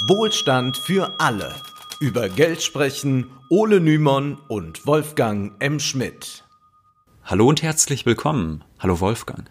Wohlstand 0.00 0.76
für 0.76 1.18
alle. 1.18 1.54
Über 2.00 2.28
Geld 2.28 2.62
sprechen 2.62 3.30
Ole 3.48 3.80
Nymon 3.80 4.36
und 4.46 4.86
Wolfgang 4.86 5.54
M. 5.58 5.80
Schmidt. 5.80 6.44
Hallo 7.24 7.48
und 7.48 7.62
herzlich 7.62 8.04
willkommen. 8.04 8.62
Hallo 8.78 9.00
Wolfgang. 9.00 9.50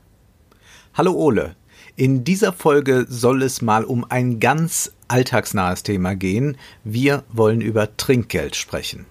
Hallo 0.94 1.13
Ole. 1.13 1.55
In 1.96 2.23
dieser 2.23 2.54
Folge 2.54 3.08
soll 3.10 3.42
es 3.42 3.63
mal 3.63 3.84
um 3.84 4.05
ein 4.08 4.39
ganz 4.39 4.91
alltagsnahes 5.08 5.84
Thema 5.84 6.16
gehen. 6.16 6.58
Wir 6.84 7.24
wollen 7.30 7.62
über 7.62 7.96
Trinkgeld 7.98 8.55
sprechen. 8.55 9.05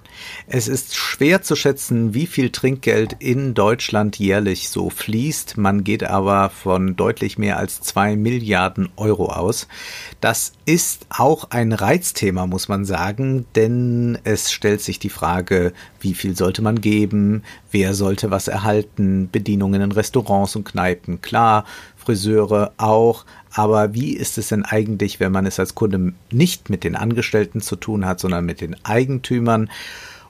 Es 0.47 0.69
ist 0.69 0.95
schwer 0.97 1.43
zu 1.43 1.57
schätzen, 1.57 2.15
wie 2.15 2.27
viel 2.27 2.51
Trinkgeld 2.51 3.17
in 3.19 3.55
Deutschland 3.55 4.19
jährlich 4.19 4.69
so 4.69 4.91
fließt. 4.91 5.57
Man 5.57 5.85
geht 5.85 6.05
aber 6.05 6.51
von 6.51 6.97
deutlich 6.97 7.39
mehr 7.39 7.59
als 7.59 7.81
zwei 7.81 8.17
Milliarden 8.17 8.89
Euro 8.97 9.31
aus. 9.31 9.69
Das 10.21 10.53
ist 10.65 11.07
auch 11.11 11.51
ein 11.51 11.73
Reizthema, 11.73 12.47
muss 12.47 12.69
man 12.69 12.85
sagen, 12.85 13.47
denn 13.55 14.19
es 14.25 14.53
stellt 14.53 14.81
sich 14.81 14.99
die 14.99 15.11
Frage, 15.11 15.73
wie 16.01 16.15
viel 16.15 16.37
sollte 16.37 16.63
man 16.63 16.81
geben, 16.81 17.43
wer 17.71 17.95
sollte 17.95 18.31
was 18.31 18.49
erhalten, 18.49 19.29
Bedienungen 19.31 19.83
in 19.83 19.93
Restaurants 19.93 20.57
und 20.57 20.65
Kneipen, 20.65 21.21
klar, 21.21 21.65
Friseure 22.05 22.73
auch, 22.77 23.25
aber 23.53 23.95
wie 23.95 24.15
ist 24.15 24.39
es 24.39 24.49
denn 24.49 24.65
eigentlich, 24.65 25.21
wenn 25.21 25.33
man 25.33 25.47
es 25.47 25.61
als 25.61 25.75
Kunde 25.75 26.13
nicht 26.31 26.71
mit 26.71 26.85
den 26.85 26.97
Angestellten 26.97 27.61
zu 27.61 27.77
tun 27.77 28.05
hat, 28.05 28.21
sondern 28.21 28.45
mit 28.45 28.61
den 28.61 28.77
Eigentümern? 28.85 29.71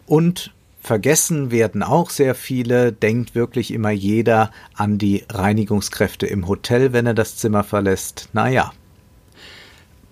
Und 0.07 0.53
vergessen 0.81 1.51
werden 1.51 1.83
auch 1.83 2.11
sehr 2.11 2.35
viele, 2.35 2.93
denkt 2.93 3.35
wirklich 3.35 3.73
immer 3.73 3.91
jeder 3.91 4.51
an 4.75 4.99
die 4.99 5.25
Reinigungskräfte 5.31 6.27
im 6.27 6.47
Hotel, 6.47 6.93
wenn 6.93 7.07
er 7.07 7.15
das 7.15 7.37
Zimmer 7.37 7.65
verlässt. 7.65 8.29
Naja. 8.35 8.73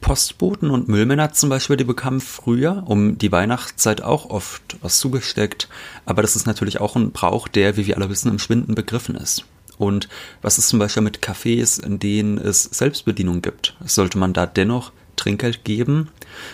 Postboten 0.01 0.71
und 0.71 0.89
Müllmänner 0.89 1.33
zum 1.33 1.49
Beispiel, 1.49 1.77
die 1.77 1.85
bekamen 1.85 2.21
früher 2.21 2.83
um 2.87 3.19
die 3.19 3.31
Weihnachtszeit 3.31 4.03
auch 4.03 4.31
oft 4.31 4.63
was 4.81 4.99
zugesteckt. 4.99 5.69
Aber 6.07 6.23
das 6.23 6.35
ist 6.35 6.47
natürlich 6.47 6.81
auch 6.81 6.97
ein 6.97 7.13
Brauch, 7.13 7.47
der, 7.47 7.77
wie 7.77 7.87
wir 7.87 7.97
alle 7.97 8.09
wissen, 8.09 8.31
im 8.31 8.41
Schwinden 8.41 8.75
begriffen 8.75 9.15
ist. 9.15 9.45
Und 9.79 10.09
was 10.43 10.59
ist 10.59 10.69
zum 10.69 10.79
Beispiel 10.79 11.03
mit 11.03 11.21
Cafés, 11.21 11.83
in 11.83 11.99
denen 11.99 12.39
es 12.39 12.65
Selbstbedienung 12.65 13.43
gibt? 13.43 13.77
Sollte 13.85 14.19
man 14.19 14.33
da 14.33 14.47
dennoch 14.47 14.93
Trinkgeld 15.17 15.65
geben? 15.65 16.09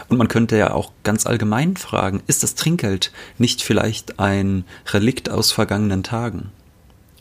Und 0.08 0.19
man 0.19 0.28
könnte 0.28 0.56
ja 0.56 0.72
auch 0.72 0.92
ganz 1.05 1.27
allgemein 1.27 1.77
fragen, 1.77 2.22
ist 2.27 2.42
das 2.42 2.55
Trinkgeld 2.55 3.12
nicht 3.38 3.62
vielleicht 3.62 4.19
ein 4.19 4.64
Relikt 4.86 5.30
aus 5.30 5.52
vergangenen 5.52 6.02
Tagen? 6.02 6.50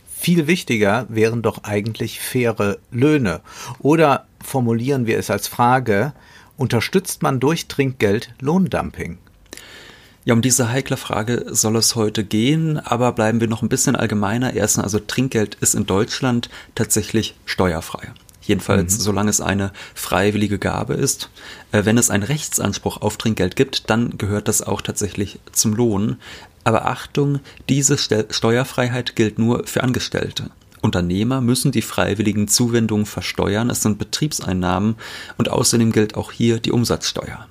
Viel 0.08 0.48
wichtiger 0.48 1.06
wären 1.10 1.42
doch 1.42 1.64
eigentlich 1.64 2.20
faire 2.20 2.78
Löhne. 2.92 3.42
Oder 3.80 4.28
formulieren 4.44 5.06
wir 5.06 5.20
es 5.20 5.30
als 5.30 5.48
Frage, 5.48 6.14
unterstützt 6.58 7.22
man 7.22 7.40
durch 7.40 7.68
Trinkgeld 7.68 8.34
Lohndumping? 8.42 9.20
Ja, 10.28 10.34
um 10.34 10.42
diese 10.42 10.70
heikle 10.70 10.98
Frage 10.98 11.46
soll 11.52 11.78
es 11.78 11.96
heute 11.96 12.26
gehen, 12.26 12.80
aber 12.80 13.14
bleiben 13.14 13.40
wir 13.40 13.48
noch 13.48 13.62
ein 13.62 13.70
bisschen 13.70 13.96
allgemeiner. 13.96 14.56
Erstens, 14.56 14.84
also 14.84 15.00
Trinkgeld 15.00 15.56
ist 15.62 15.74
in 15.74 15.86
Deutschland 15.86 16.50
tatsächlich 16.76 17.36
steuerfrei. 17.46 18.12
Jedenfalls, 18.42 18.98
mhm. 18.98 19.02
solange 19.02 19.30
es 19.30 19.40
eine 19.40 19.72
freiwillige 19.96 20.60
Gabe 20.60 20.96
ist. 20.96 21.30
Äh, 21.72 21.86
wenn 21.86 21.98
es 21.98 22.10
einen 22.10 22.24
Rechtsanspruch 22.24 22.98
auf 22.98 23.16
Trinkgeld 23.16 23.56
gibt, 23.56 23.90
dann 23.90 24.18
gehört 24.18 24.50
das 24.50 24.62
auch 24.62 24.82
tatsächlich 24.82 25.40
zum 25.54 25.74
Lohn. 25.74 26.18
Aber 26.66 26.88
Achtung, 26.88 27.40
diese 27.70 27.98
Steuerfreiheit 27.98 29.16
gilt 29.16 29.40
nur 29.40 29.66
für 29.66 29.82
Angestellte. 29.82 30.50
Unternehmer 30.82 31.40
müssen 31.40 31.72
die 31.72 31.82
freiwilligen 31.82 32.50
Zuwendungen 32.50 33.06
versteuern, 33.06 33.70
es 33.70 33.82
sind 33.82 33.98
Betriebseinnahmen 33.98 34.98
und 35.38 35.48
außerdem 35.48 35.94
gilt 35.94 36.16
auch 36.16 36.34
hier 36.34 36.60
die 36.60 36.74
Umsatzsteuer. 36.74 37.48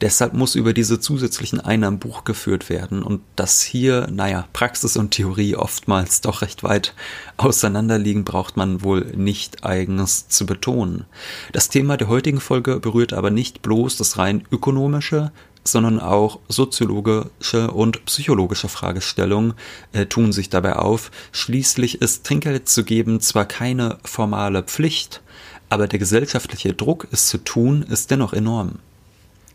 Deshalb 0.00 0.32
muss 0.34 0.54
über 0.54 0.72
diese 0.72 1.00
zusätzlichen 1.00 1.60
Einnahmen 1.60 1.98
Buch 1.98 2.24
geführt 2.24 2.68
werden 2.70 3.02
und 3.02 3.20
dass 3.36 3.60
hier, 3.60 4.08
naja, 4.10 4.48
Praxis 4.52 4.96
und 4.96 5.10
Theorie 5.10 5.56
oftmals 5.56 6.20
doch 6.20 6.42
recht 6.42 6.62
weit 6.62 6.94
auseinanderliegen, 7.36 8.24
braucht 8.24 8.56
man 8.56 8.82
wohl 8.82 9.12
nicht 9.16 9.64
eigens 9.64 10.28
zu 10.28 10.46
betonen. 10.46 11.04
Das 11.52 11.68
Thema 11.68 11.96
der 11.96 12.08
heutigen 12.08 12.40
Folge 12.40 12.80
berührt 12.80 13.12
aber 13.12 13.30
nicht 13.30 13.62
bloß 13.62 13.96
das 13.96 14.18
rein 14.18 14.44
ökonomische, 14.50 15.32
sondern 15.64 16.00
auch 16.00 16.40
soziologische 16.48 17.70
und 17.70 18.04
psychologische 18.06 18.68
Fragestellungen 18.68 19.54
äh, 19.92 20.06
tun 20.06 20.32
sich 20.32 20.48
dabei 20.48 20.76
auf. 20.76 21.10
Schließlich 21.32 22.00
ist 22.00 22.24
Trinkgeld 22.24 22.68
zu 22.68 22.84
geben 22.84 23.20
zwar 23.20 23.44
keine 23.44 23.98
formale 24.04 24.62
Pflicht, 24.62 25.20
aber 25.68 25.86
der 25.86 25.98
gesellschaftliche 25.98 26.72
Druck, 26.74 27.08
es 27.12 27.26
zu 27.26 27.38
tun, 27.38 27.82
ist 27.82 28.10
dennoch 28.10 28.32
enorm. 28.32 28.78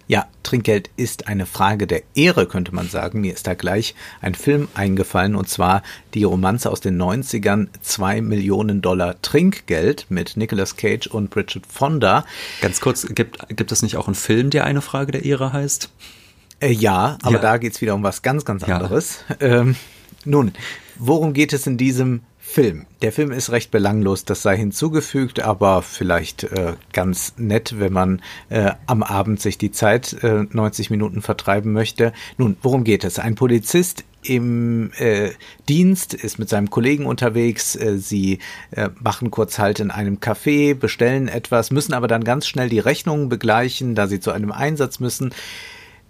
Ja, 0.07 0.27
Trinkgeld 0.43 0.91
ist 0.97 1.27
eine 1.27 1.47
Frage 1.47 1.87
der 1.87 2.03
Ehre, 2.13 2.45
könnte 2.45 2.73
man 2.75 2.87
sagen. 2.87 3.21
Mir 3.21 3.33
ist 3.33 3.47
da 3.47 3.55
gleich 3.55 3.95
ein 4.21 4.35
Film 4.35 4.67
eingefallen 4.75 5.35
und 5.35 5.49
zwar 5.49 5.81
die 6.13 6.23
Romanze 6.23 6.69
aus 6.69 6.79
den 6.79 7.01
90ern, 7.01 7.69
2 7.81 8.21
Millionen 8.21 8.81
Dollar 8.81 9.19
Trinkgeld 9.23 10.05
mit 10.09 10.37
Nicolas 10.37 10.77
Cage 10.77 11.07
und 11.07 11.31
Bridget 11.31 11.65
Fonda. 11.65 12.23
Ganz 12.61 12.81
kurz, 12.81 13.07
gibt, 13.15 13.39
gibt 13.55 13.71
es 13.71 13.81
nicht 13.81 13.97
auch 13.97 14.07
einen 14.07 14.15
Film, 14.15 14.51
der 14.51 14.65
eine 14.65 14.81
Frage 14.81 15.11
der 15.11 15.25
Ehre 15.25 15.53
heißt? 15.53 15.89
Äh, 16.59 16.71
ja, 16.71 17.17
aber 17.23 17.35
ja. 17.35 17.41
da 17.41 17.57
geht's 17.57 17.81
wieder 17.81 17.95
um 17.95 18.03
was 18.03 18.21
ganz, 18.21 18.45
ganz 18.45 18.63
anderes. 18.63 19.23
Ja. 19.41 19.61
Ähm, 19.61 19.75
nun, 20.23 20.53
worum 20.97 21.33
geht 21.33 21.51
es 21.51 21.65
in 21.65 21.77
diesem 21.77 22.21
Film. 22.55 22.85
Der 23.01 23.11
Film 23.11 23.33
ist 23.33 23.51
recht 23.51 23.69
belanglos, 23.69 24.23
das 24.23 24.41
sei 24.41 24.55
hinzugefügt, 24.55 25.41
aber 25.41 25.81
vielleicht 25.81 26.45
äh, 26.45 26.75
ganz 26.93 27.33
nett, 27.35 27.81
wenn 27.81 27.91
man 27.91 28.21
äh, 28.47 28.71
am 28.85 29.03
Abend 29.03 29.41
sich 29.41 29.57
die 29.57 29.71
Zeit 29.71 30.23
äh, 30.23 30.45
90 30.49 30.89
Minuten 30.89 31.21
vertreiben 31.21 31.73
möchte. 31.73 32.13
Nun, 32.37 32.55
worum 32.61 32.85
geht 32.85 33.03
es? 33.03 33.19
Ein 33.19 33.35
Polizist 33.35 34.05
im 34.23 34.91
äh, 34.97 35.31
Dienst 35.67 36.13
ist 36.13 36.39
mit 36.39 36.47
seinem 36.47 36.69
Kollegen 36.69 37.07
unterwegs. 37.07 37.75
Äh, 37.75 37.97
sie 37.97 38.39
äh, 38.71 38.87
machen 39.01 39.31
kurz 39.31 39.59
Halt 39.59 39.81
in 39.81 39.91
einem 39.91 40.19
Café, 40.19 40.75
bestellen 40.75 41.27
etwas, 41.27 41.71
müssen 41.71 41.91
aber 41.93 42.07
dann 42.07 42.23
ganz 42.23 42.47
schnell 42.47 42.69
die 42.69 42.79
Rechnungen 42.79 43.27
begleichen, 43.27 43.95
da 43.95 44.07
sie 44.07 44.21
zu 44.21 44.31
einem 44.31 44.53
Einsatz 44.53 45.01
müssen. 45.01 45.33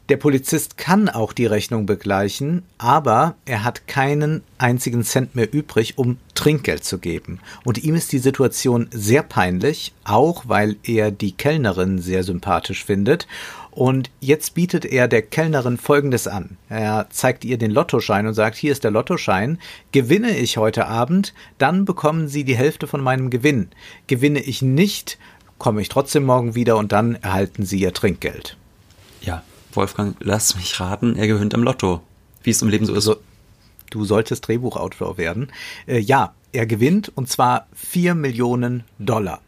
Der 0.08 0.18
Polizist 0.18 0.78
kann 0.78 1.10
auch 1.10 1.34
die 1.34 1.48
Rechnung 1.48 1.88
begleichen, 1.88 2.62
aber 2.78 3.34
er 3.46 3.64
hat 3.64 3.88
keinen 3.88 4.44
einzigen 4.60 5.04
Cent 5.04 5.34
mehr 5.34 5.52
übrig, 5.52 5.98
um 5.98 6.18
Trinkgeld 6.36 6.84
zu 6.84 7.00
geben. 7.00 7.40
Und 7.64 7.84
ihm 7.84 7.96
ist 7.96 8.12
die 8.12 8.20
Situation 8.20 8.88
sehr 8.92 9.24
peinlich, 9.24 9.94
auch 10.04 10.44
weil 10.46 10.76
er 10.84 11.10
die 11.10 11.32
Kellnerin 11.32 11.98
sehr 11.98 12.22
sympathisch 12.22 12.86
findet. 12.86 13.28
Und 13.72 14.12
jetzt 14.20 14.54
bietet 14.54 14.86
er 14.86 15.08
der 15.08 15.24
Kellnerin 15.24 15.78
Folgendes 15.78 16.28
an. 16.28 16.58
Er 16.70 17.08
zeigt 17.10 17.44
ihr 17.44 17.58
den 17.58 17.72
Lottoschein 17.72 18.28
und 18.28 18.36
sagt, 18.36 18.58
hier 18.58 18.74
ist 18.74 18.84
der 18.84 18.92
Lottoschein. 18.92 19.58
Gewinne 19.92 20.38
ich 20.38 20.58
heute 20.58 20.86
Abend, 20.86 21.34
dann 21.58 21.84
bekommen 21.84 22.28
Sie 22.28 22.44
die 22.44 22.56
Hälfte 22.56 22.86
von 22.86 23.02
meinem 23.02 23.32
Gewinn. 23.32 23.70
Gewinne 24.06 24.40
ich 24.40 24.62
nicht, 24.62 25.18
komme 25.58 25.82
ich 25.82 25.90
trotzdem 25.90 26.26
morgen 26.26 26.54
wieder 26.54 26.78
und 26.78 26.92
dann 26.92 27.16
erhalten 27.16 27.66
Sie 27.66 27.80
Ihr 27.80 27.92
Trinkgeld. 27.92 28.56
Ja, 29.22 29.42
Wolfgang, 29.76 30.16
lass 30.20 30.56
mich 30.56 30.80
raten, 30.80 31.16
er 31.16 31.28
gewinnt 31.28 31.54
am 31.54 31.64
Lotto. 31.64 32.02
Wie 32.44 32.52
es 32.52 32.62
im 32.62 32.70
Leben 32.70 32.86
so 32.86 32.94
ist. 32.94 33.08
Also, 33.08 33.22
du 33.90 34.06
solltest 34.06 34.48
Drehbuchautor 34.48 35.18
werden. 35.18 35.52
Äh, 35.88 36.00
ja, 36.00 36.34
er 36.52 36.66
gewinnt 36.66 37.12
und 37.16 37.30
zwar 37.30 37.68
vier 37.74 38.16
Millionen 38.16 38.84
Dollar. 39.00 39.42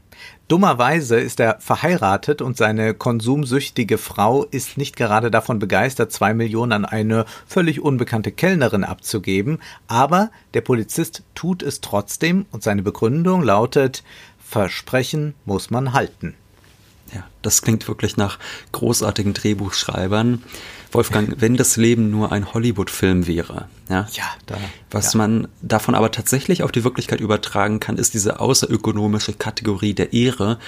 Dummerweise 0.47 1.19
ist 1.19 1.39
er 1.39 1.59
verheiratet 1.59 2.41
und 2.41 2.55
seine 2.55 2.93
konsumsüchtige 2.93 3.97
Frau 3.97 4.45
ist 4.45 4.77
nicht 4.77 4.95
gerade 4.95 5.29
davon 5.29 5.59
begeistert, 5.59 6.11
zwei 6.11 6.33
Millionen 6.33 6.71
an 6.71 6.85
eine 6.85 7.25
völlig 7.45 7.81
unbekannte 7.81 8.31
Kellnerin 8.31 8.85
abzugeben. 8.85 9.59
Aber 9.88 10.31
der 10.53 10.61
Polizist 10.61 11.23
tut 11.35 11.63
es 11.63 11.81
trotzdem 11.81 12.45
und 12.51 12.63
seine 12.63 12.81
Begründung 12.81 13.44
lautet, 13.44 14.03
Versprechen 14.39 15.33
muss 15.44 15.69
man 15.69 15.91
halten. 15.91 16.35
Ja, 17.13 17.24
das 17.42 17.62
klingt 17.62 17.88
wirklich 17.88 18.18
nach 18.18 18.39
großartigen 18.71 19.33
Drehbuchschreibern. 19.33 20.44
Wolfgang, 20.92 21.36
wenn 21.39 21.57
das 21.57 21.77
Leben 21.77 22.09
nur 22.09 22.31
ein 22.31 22.54
Hollywood-Film 22.54 23.27
wäre, 23.27 23.68
ja, 23.89 24.07
ja 24.13 24.24
da, 24.45 24.57
was 24.89 25.13
ja. 25.13 25.18
man 25.18 25.48
davon 25.62 25.95
aber 25.95 26.12
tatsächlich 26.12 26.63
auf 26.63 26.71
die 26.71 26.83
Wirklichkeit 26.83 27.19
übertragen 27.19 27.80
kann, 27.80 27.98
ist 27.98 28.13
diese 28.13 28.39
außerökonomische 28.39 29.33
Kategorie 29.33 29.94
der 29.94 30.13
Ehre, 30.13 30.59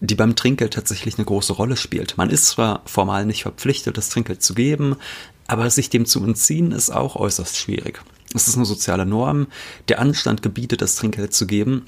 die 0.00 0.14
beim 0.14 0.36
Trinkgeld 0.36 0.74
tatsächlich 0.74 1.16
eine 1.16 1.24
große 1.24 1.52
Rolle 1.52 1.76
spielt. 1.76 2.16
Man 2.16 2.30
ist 2.30 2.46
zwar 2.46 2.82
formal 2.86 3.24
nicht 3.26 3.42
verpflichtet, 3.42 3.96
das 3.96 4.08
Trinkgeld 4.08 4.42
zu 4.42 4.54
geben, 4.54 4.96
aber 5.46 5.70
sich 5.70 5.90
dem 5.90 6.06
zu 6.06 6.22
entziehen 6.24 6.72
ist 6.72 6.90
auch 6.90 7.16
äußerst 7.16 7.56
schwierig. 7.56 8.00
Es 8.34 8.46
ist 8.46 8.56
eine 8.56 8.66
soziale 8.66 9.06
Norm. 9.06 9.46
Der 9.88 10.00
Anstand 10.00 10.42
gebietet, 10.42 10.82
das 10.82 10.96
Trinkgeld 10.96 11.32
zu 11.32 11.46
geben 11.46 11.86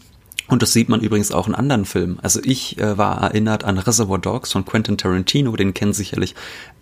Und 0.51 0.63
das 0.63 0.73
sieht 0.73 0.89
man 0.89 1.01
übrigens 1.01 1.33
auch 1.33 1.49
in 1.49 1.55
anderen 1.55 1.85
Filmen. 1.85 2.19
Also 2.23 2.41
ich 2.43 2.79
äh, 2.79 2.99
war 2.99 3.23
erinnert 3.23 3.65
an 3.65 3.79
Reservoir 3.79 4.19
Dogs 4.19 4.53
von 4.53 4.65
Quentin 4.65 4.99
Tarantino, 4.99 5.55
den 5.57 5.75
kennen 5.75 5.93
sicherlich 5.93 6.35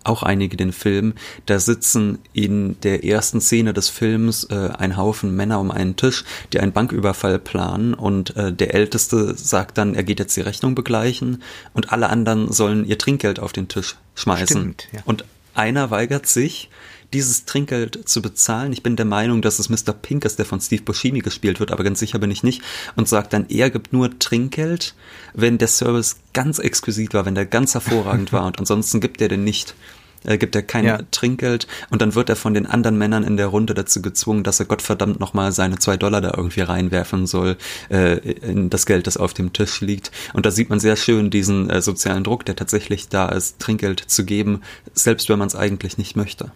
auch 0.03 0.23
einige 0.23 0.57
den 0.57 0.71
Film. 0.71 1.13
Da 1.45 1.59
sitzen 1.59 2.19
in 2.33 2.79
der 2.81 3.03
ersten 3.03 3.41
Szene 3.41 3.73
des 3.73 3.89
Films 3.89 4.45
äh, 4.45 4.69
ein 4.77 4.97
Haufen 4.97 5.35
Männer 5.35 5.59
um 5.59 5.71
einen 5.71 5.95
Tisch, 5.95 6.23
die 6.51 6.59
einen 6.59 6.71
Banküberfall 6.71 7.39
planen 7.39 7.93
und 7.93 8.35
äh, 8.35 8.51
der 8.51 8.73
Älteste 8.73 9.35
sagt 9.35 9.77
dann, 9.77 9.93
er 9.93 10.03
geht 10.03 10.19
jetzt 10.19 10.35
die 10.35 10.41
Rechnung 10.41 10.75
begleichen 10.75 11.43
und 11.73 11.91
alle 11.91 12.09
anderen 12.09 12.51
sollen 12.51 12.85
ihr 12.85 12.97
Trinkgeld 12.97 13.39
auf 13.39 13.53
den 13.53 13.67
Tisch 13.67 13.95
schmeißen. 14.15 14.47
Stimmt, 14.47 14.87
ja. 14.91 15.01
Und 15.05 15.25
einer 15.53 15.91
weigert 15.91 16.25
sich, 16.25 16.69
dieses 17.13 17.45
Trinkgeld 17.45 18.07
zu 18.07 18.21
bezahlen. 18.21 18.73
Ich 18.73 18.83
bin 18.83 18.95
der 18.95 19.05
Meinung, 19.05 19.41
dass 19.41 19.59
es 19.59 19.69
Mr. 19.69 19.93
Pink 19.93 20.25
ist, 20.25 20.37
der 20.37 20.45
von 20.45 20.61
Steve 20.61 20.83
Buscemi 20.83 21.19
gespielt 21.19 21.59
wird, 21.59 21.71
aber 21.71 21.83
ganz 21.83 21.99
sicher 21.99 22.19
bin 22.19 22.31
ich 22.31 22.43
nicht. 22.43 22.61
Und 22.95 23.07
sagt 23.07 23.33
dann, 23.33 23.47
er 23.49 23.69
gibt 23.69 23.93
nur 23.93 24.17
Trinkgeld, 24.19 24.95
wenn 25.33 25.57
der 25.57 25.67
Service 25.67 26.17
ganz 26.33 26.59
exquisit 26.59 27.13
war, 27.13 27.25
wenn 27.25 27.35
der 27.35 27.45
ganz 27.45 27.73
hervorragend 27.73 28.31
war 28.31 28.45
und 28.47 28.59
ansonsten 28.59 29.01
gibt 29.01 29.21
er 29.21 29.27
den 29.27 29.43
nicht. 29.43 29.75
Er 30.23 30.37
gibt 30.37 30.55
er 30.55 30.63
kein 30.63 30.85
ja. 30.85 30.99
Trinkgeld 31.11 31.67
und 31.89 32.01
dann 32.01 32.13
wird 32.13 32.29
er 32.29 32.35
von 32.35 32.53
den 32.53 32.65
anderen 32.65 32.97
Männern 32.97 33.23
in 33.23 33.37
der 33.37 33.47
Runde 33.47 33.73
dazu 33.73 34.01
gezwungen, 34.01 34.43
dass 34.43 34.59
er 34.59 34.65
Gottverdammt 34.65 35.19
nochmal 35.19 35.51
seine 35.51 35.79
zwei 35.79 35.97
Dollar 35.97 36.19
da 36.19 36.33
irgendwie 36.35 36.61
reinwerfen 36.61 37.25
soll 37.25 37.57
äh, 37.89 38.17
in 38.17 38.69
das 38.69 38.85
Geld, 38.85 39.07
das 39.07 39.17
auf 39.17 39.33
dem 39.33 39.53
Tisch 39.53 39.79
liegt. 39.81 40.11
Und 40.33 40.45
da 40.45 40.51
sieht 40.51 40.69
man 40.69 40.79
sehr 40.79 40.97
schön 40.97 41.29
diesen 41.29 41.69
äh, 41.69 41.81
sozialen 41.81 42.23
Druck, 42.23 42.45
der 42.45 42.55
tatsächlich 42.57 43.07
da 43.07 43.29
ist, 43.29 43.59
Trinkgeld 43.59 43.99
zu 43.99 44.25
geben, 44.25 44.61
selbst 44.93 45.29
wenn 45.29 45.39
man 45.39 45.47
es 45.47 45.55
eigentlich 45.55 45.97
nicht 45.97 46.17
möchte. 46.17 46.51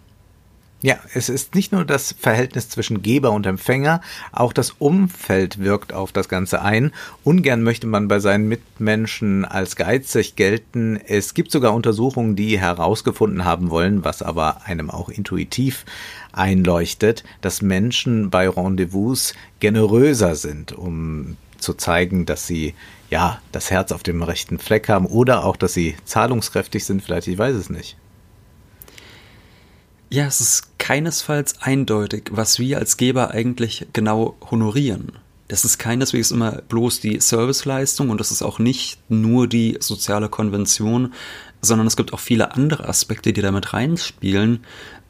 Ja, 0.84 0.98
es 1.14 1.30
ist 1.30 1.54
nicht 1.54 1.72
nur 1.72 1.86
das 1.86 2.14
Verhältnis 2.20 2.68
zwischen 2.68 3.00
Geber 3.00 3.30
und 3.30 3.46
Empfänger, 3.46 4.02
auch 4.32 4.52
das 4.52 4.72
Umfeld 4.72 5.58
wirkt 5.60 5.94
auf 5.94 6.12
das 6.12 6.28
Ganze 6.28 6.60
ein. 6.60 6.92
Ungern 7.22 7.62
möchte 7.62 7.86
man 7.86 8.06
bei 8.06 8.20
seinen 8.20 8.48
Mitmenschen 8.48 9.46
als 9.46 9.76
geizig 9.76 10.36
gelten. 10.36 11.00
Es 11.06 11.32
gibt 11.32 11.52
sogar 11.52 11.72
Untersuchungen, 11.72 12.36
die 12.36 12.60
herausgefunden 12.60 13.46
haben 13.46 13.70
wollen, 13.70 14.04
was 14.04 14.20
aber 14.20 14.66
einem 14.66 14.90
auch 14.90 15.08
intuitiv 15.08 15.86
einleuchtet, 16.32 17.24
dass 17.40 17.62
Menschen 17.62 18.28
bei 18.28 18.46
Rendezvous 18.46 19.32
generöser 19.60 20.34
sind, 20.34 20.72
um 20.72 21.38
zu 21.56 21.72
zeigen, 21.72 22.26
dass 22.26 22.46
sie 22.46 22.74
ja 23.08 23.40
das 23.52 23.70
Herz 23.70 23.90
auf 23.90 24.02
dem 24.02 24.22
rechten 24.22 24.58
Fleck 24.58 24.90
haben 24.90 25.06
oder 25.06 25.46
auch, 25.46 25.56
dass 25.56 25.72
sie 25.72 25.96
zahlungskräftig 26.04 26.84
sind, 26.84 27.02
vielleicht, 27.02 27.26
ich 27.28 27.38
weiß 27.38 27.56
es 27.56 27.70
nicht. 27.70 27.96
Ja, 30.14 30.26
es 30.26 30.40
ist 30.40 30.78
keinesfalls 30.78 31.60
eindeutig, 31.60 32.30
was 32.30 32.60
wir 32.60 32.78
als 32.78 32.96
Geber 32.96 33.32
eigentlich 33.32 33.88
genau 33.92 34.36
honorieren. 34.48 35.10
Das 35.48 35.64
ist 35.64 35.78
keineswegs 35.78 36.30
immer 36.30 36.62
bloß 36.68 37.00
die 37.00 37.18
Serviceleistung 37.18 38.10
und 38.10 38.20
das 38.20 38.30
ist 38.30 38.40
auch 38.40 38.60
nicht 38.60 39.00
nur 39.08 39.48
die 39.48 39.76
soziale 39.80 40.28
Konvention, 40.28 41.14
sondern 41.62 41.88
es 41.88 41.96
gibt 41.96 42.12
auch 42.12 42.20
viele 42.20 42.54
andere 42.54 42.88
Aspekte, 42.88 43.32
die 43.32 43.42
damit 43.42 43.72
reinspielen. 43.72 44.60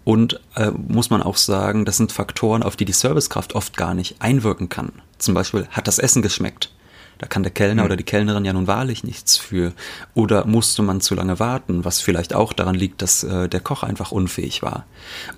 Und 0.05 0.41
äh, 0.57 0.71
muss 0.71 1.11
man 1.11 1.23
auch 1.23 1.37
sagen, 1.37 1.85
das 1.85 1.99
sind 1.99 2.11
Faktoren, 2.11 2.63
auf 2.63 2.77
die 2.77 2.87
die 2.87 2.93
Servicekraft 2.93 3.55
oft 3.55 3.77
gar 3.77 3.93
nicht 3.93 4.23
einwirken 4.23 4.71
kann. 4.71 4.91
Zum 5.19 5.35
Beispiel, 5.35 5.67
hat 5.69 5.87
das 5.87 5.99
Essen 5.99 6.23
geschmeckt? 6.23 6.71
Da 7.19 7.27
kann 7.27 7.43
der 7.43 7.53
Kellner 7.53 7.83
mhm. 7.83 7.87
oder 7.87 7.97
die 7.97 8.05
Kellnerin 8.05 8.45
ja 8.45 8.53
nun 8.53 8.67
wahrlich 8.67 9.05
nichts 9.05 9.37
für. 9.37 9.73
Oder 10.15 10.47
musste 10.47 10.83
man 10.83 11.01
zu 11.01 11.15
lange 11.15 11.39
warten, 11.39 11.85
was 11.85 12.01
vielleicht 12.01 12.35
auch 12.35 12.53
daran 12.53 12.75
liegt, 12.75 13.03
dass 13.03 13.25
äh, 13.25 13.49
der 13.49 13.61
Koch 13.61 13.83
einfach 13.83 14.13
unfähig 14.13 14.63
war. 14.63 14.87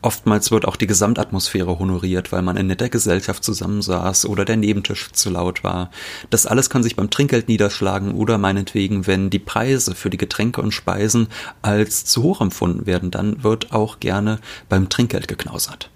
Oftmals 0.03 0.51
wird 0.51 0.67
auch 0.67 0.77
die 0.77 0.87
Gesamtatmosphäre 0.87 1.79
honoriert, 1.79 2.33
weil 2.33 2.43
man 2.43 2.57
in 2.57 2.69
der 2.69 2.89
Gesellschaft 2.89 3.45
zusammensaß 3.45 4.27
oder 4.27 4.45
der 4.45 4.57
Nebentisch 4.57 5.13
zu 5.13 5.31
laut 5.31 5.65
war. 5.65 5.91
Das 6.31 6.47
alles 6.47 6.71
kann 6.71 6.83
sich 6.83 6.97
beim 6.97 7.11
Trinkgeld 7.11 7.49
niederschlagen 7.49 8.13
oder 8.15 8.39
meinetwegen, 8.39 9.07
wenn 9.07 9.31
die 9.31 9.39
Preise 9.39 9.95
für 9.95 10.11
die 10.11 10.17
Getränke 10.17 10.61
und 10.63 10.73
Speisen 10.73 11.29
als 11.63 12.05
zu 12.05 12.23
hoch 12.23 12.41
empfunden 12.41 12.87
werden, 12.87 13.11
dann 13.11 13.43
wird 13.43 13.73
auch 13.73 14.01
gerne 14.01 14.39
beim 14.69 14.89
Trinkgeld 14.89 15.29
geknausert. 15.29 15.91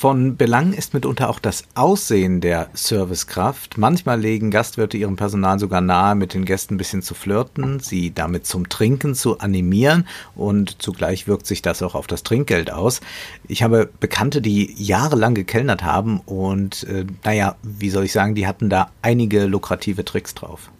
Von 0.00 0.36
Belang 0.36 0.74
ist 0.74 0.94
mitunter 0.94 1.28
auch 1.28 1.40
das 1.40 1.64
Aussehen 1.74 2.40
der 2.40 2.70
Servicekraft. 2.72 3.78
Manchmal 3.78 4.20
legen 4.20 4.52
Gastwirte 4.52 4.96
ihrem 4.96 5.16
Personal 5.16 5.58
sogar 5.58 5.80
nahe, 5.80 6.14
mit 6.14 6.34
den 6.34 6.44
Gästen 6.44 6.74
ein 6.74 6.78
bisschen 6.78 7.02
zu 7.02 7.14
flirten, 7.14 7.80
sie 7.80 8.14
damit 8.14 8.46
zum 8.46 8.68
Trinken 8.68 9.16
zu 9.16 9.40
animieren 9.40 10.06
und 10.36 10.80
zugleich 10.80 11.26
wirkt 11.26 11.48
sich 11.48 11.62
das 11.62 11.82
auch 11.82 11.96
auf 11.96 12.06
das 12.06 12.22
Trinkgeld 12.22 12.70
aus. 12.70 13.00
Ich 13.48 13.64
habe 13.64 13.90
Bekannte, 13.98 14.40
die 14.40 14.72
jahrelang 14.80 15.34
gekellnert 15.34 15.82
haben 15.82 16.20
und 16.20 16.84
äh, 16.84 17.04
naja, 17.24 17.56
wie 17.64 17.90
soll 17.90 18.04
ich 18.04 18.12
sagen, 18.12 18.36
die 18.36 18.46
hatten 18.46 18.70
da 18.70 18.92
einige 19.02 19.46
lukrative 19.46 20.04
Tricks 20.04 20.32
drauf. 20.32 20.70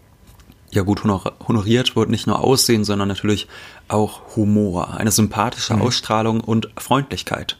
Ja 0.71 0.83
gut, 0.83 1.03
honoriert 1.03 1.97
wird 1.97 2.09
nicht 2.09 2.29
nur 2.29 2.39
Aussehen, 2.39 2.85
sondern 2.85 3.09
natürlich 3.09 3.49
auch 3.89 4.37
Humor, 4.37 4.95
eine 4.95 5.11
sympathische 5.11 5.75
mhm. 5.75 5.83
Ausstrahlung 5.83 6.41
und 6.41 6.71
Freundlichkeit. 6.77 7.59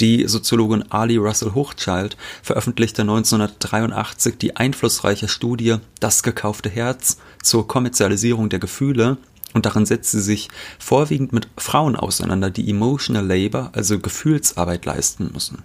Die 0.00 0.26
Soziologin 0.26 0.90
Ali 0.90 1.16
Russell 1.16 1.52
Hochschild 1.54 2.16
veröffentlichte 2.42 3.02
1983 3.02 4.38
die 4.38 4.56
einflussreiche 4.56 5.28
Studie 5.28 5.76
Das 6.00 6.22
gekaufte 6.22 6.68
Herz 6.68 7.18
zur 7.42 7.68
Kommerzialisierung 7.68 8.48
der 8.48 8.58
Gefühle 8.58 9.18
und 9.54 9.66
darin 9.66 9.86
setzt 9.86 10.10
sie 10.12 10.22
sich 10.22 10.48
vorwiegend 10.78 11.32
mit 11.32 11.48
Frauen 11.56 11.96
auseinander, 11.96 12.50
die 12.50 12.68
Emotional 12.70 13.26
Labor, 13.26 13.70
also 13.74 13.98
Gefühlsarbeit 13.98 14.84
leisten 14.86 15.30
müssen. 15.32 15.62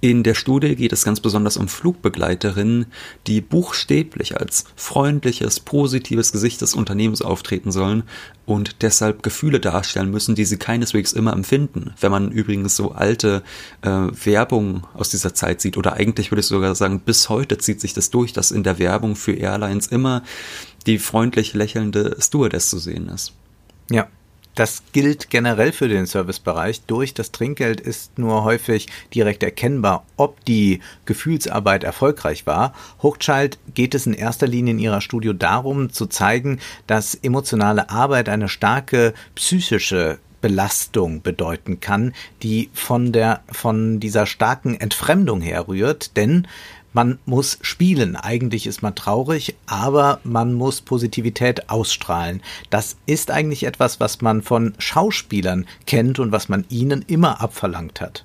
In 0.00 0.22
der 0.22 0.34
Studie 0.34 0.76
geht 0.76 0.92
es 0.92 1.04
ganz 1.04 1.20
besonders 1.20 1.56
um 1.56 1.66
Flugbegleiterinnen, 1.66 2.86
die 3.26 3.40
buchstäblich 3.40 4.38
als 4.38 4.64
freundliches, 4.76 5.60
positives 5.60 6.32
Gesicht 6.32 6.60
des 6.60 6.74
Unternehmens 6.74 7.20
auftreten 7.20 7.72
sollen 7.72 8.04
und 8.46 8.82
deshalb 8.82 9.22
Gefühle 9.22 9.60
darstellen 9.60 10.10
müssen, 10.10 10.34
die 10.34 10.44
sie 10.44 10.56
keineswegs 10.56 11.12
immer 11.12 11.32
empfinden. 11.32 11.94
Wenn 12.00 12.12
man 12.12 12.30
übrigens 12.30 12.76
so 12.76 12.92
alte 12.92 13.42
äh, 13.82 13.88
Werbung 13.88 14.86
aus 14.94 15.10
dieser 15.10 15.34
Zeit 15.34 15.60
sieht, 15.60 15.76
oder 15.76 15.94
eigentlich 15.94 16.30
würde 16.30 16.40
ich 16.40 16.46
sogar 16.46 16.74
sagen, 16.74 17.00
bis 17.00 17.28
heute 17.28 17.58
zieht 17.58 17.80
sich 17.80 17.92
das 17.92 18.10
durch, 18.10 18.32
dass 18.32 18.50
in 18.50 18.62
der 18.62 18.78
Werbung 18.78 19.16
für 19.16 19.32
Airlines 19.32 19.88
immer 19.88 20.22
die 20.86 20.98
freundlich 20.98 21.54
lächelnde 21.54 22.16
Stewardess 22.20 22.70
zu 22.70 22.78
sehen 22.78 23.08
ist. 23.08 23.34
Ja, 23.90 24.08
das 24.58 24.82
gilt 24.92 25.30
generell 25.30 25.70
für 25.70 25.88
den 25.88 26.06
Servicebereich. 26.06 26.82
Durch 26.82 27.14
das 27.14 27.30
Trinkgeld 27.30 27.80
ist 27.80 28.18
nur 28.18 28.42
häufig 28.42 28.88
direkt 29.14 29.44
erkennbar, 29.44 30.04
ob 30.16 30.44
die 30.46 30.80
Gefühlsarbeit 31.04 31.84
erfolgreich 31.84 32.44
war. 32.44 32.74
Hochschild 33.00 33.58
geht 33.74 33.94
es 33.94 34.06
in 34.06 34.14
erster 34.14 34.48
Linie 34.48 34.72
in 34.72 34.80
ihrer 34.80 35.00
Studie 35.00 35.32
darum, 35.36 35.92
zu 35.92 36.06
zeigen, 36.06 36.58
dass 36.88 37.14
emotionale 37.14 37.88
Arbeit 37.90 38.28
eine 38.28 38.48
starke 38.48 39.14
psychische 39.36 40.18
Belastung 40.40 41.22
bedeuten 41.22 41.80
kann, 41.80 42.12
die 42.42 42.70
von 42.72 43.12
der, 43.12 43.42
von 43.50 44.00
dieser 44.00 44.26
starken 44.26 44.78
Entfremdung 44.78 45.40
herrührt, 45.40 46.16
denn 46.16 46.46
man 46.92 47.18
muss 47.26 47.58
spielen. 47.62 48.16
Eigentlich 48.16 48.66
ist 48.66 48.82
man 48.82 48.94
traurig, 48.94 49.56
aber 49.66 50.20
man 50.24 50.54
muss 50.54 50.80
Positivität 50.80 51.70
ausstrahlen. 51.70 52.42
Das 52.70 52.96
ist 53.06 53.30
eigentlich 53.30 53.64
etwas, 53.64 54.00
was 54.00 54.20
man 54.20 54.42
von 54.42 54.74
Schauspielern 54.78 55.66
kennt 55.86 56.18
und 56.18 56.32
was 56.32 56.48
man 56.48 56.64
ihnen 56.68 57.04
immer 57.06 57.40
abverlangt 57.40 58.00
hat. 58.00 58.24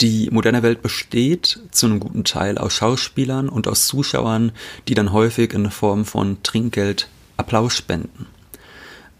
Die 0.00 0.30
moderne 0.30 0.62
Welt 0.62 0.80
besteht 0.80 1.60
zu 1.72 1.86
einem 1.86 2.00
guten 2.00 2.24
Teil 2.24 2.56
aus 2.56 2.72
Schauspielern 2.72 3.50
und 3.50 3.68
aus 3.68 3.86
Zuschauern, 3.86 4.52
die 4.88 4.94
dann 4.94 5.12
häufig 5.12 5.52
in 5.52 5.70
Form 5.70 6.06
von 6.06 6.42
Trinkgeld 6.42 7.08
Applaus 7.36 7.76
spenden. 7.76 8.26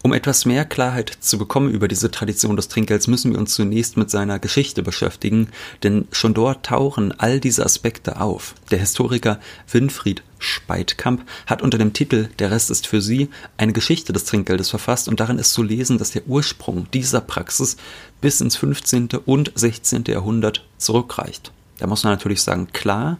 Um 0.03 0.13
etwas 0.13 0.45
mehr 0.45 0.65
Klarheit 0.65 1.15
zu 1.19 1.37
bekommen 1.37 1.69
über 1.69 1.87
diese 1.87 2.09
Tradition 2.09 2.55
des 2.55 2.69
Trinkgelds, 2.69 3.05
müssen 3.05 3.33
wir 3.33 3.39
uns 3.39 3.53
zunächst 3.53 3.97
mit 3.97 4.09
seiner 4.09 4.39
Geschichte 4.39 4.81
beschäftigen, 4.81 5.49
denn 5.83 6.07
schon 6.11 6.33
dort 6.33 6.65
tauchen 6.65 7.13
all 7.19 7.39
diese 7.39 7.63
Aspekte 7.63 8.19
auf. 8.19 8.55
Der 8.71 8.79
Historiker 8.79 9.39
Winfried 9.71 10.23
Speitkamp 10.39 11.23
hat 11.45 11.61
unter 11.61 11.77
dem 11.77 11.93
Titel 11.93 12.29
Der 12.39 12.49
Rest 12.49 12.71
ist 12.71 12.87
für 12.87 12.99
Sie 12.99 13.29
eine 13.57 13.73
Geschichte 13.73 14.11
des 14.11 14.25
Trinkgeldes 14.25 14.71
verfasst 14.71 15.07
und 15.07 15.19
darin 15.19 15.37
ist 15.37 15.53
zu 15.53 15.61
lesen, 15.61 15.99
dass 15.99 16.09
der 16.09 16.25
Ursprung 16.25 16.87
dieser 16.91 17.21
Praxis 17.21 17.77
bis 18.21 18.41
ins 18.41 18.55
15. 18.55 19.09
und 19.25 19.51
16. 19.53 20.05
Jahrhundert 20.07 20.65
zurückreicht. 20.79 21.51
Da 21.77 21.85
muss 21.85 22.03
man 22.03 22.13
natürlich 22.13 22.41
sagen, 22.41 22.69
klar, 22.73 23.19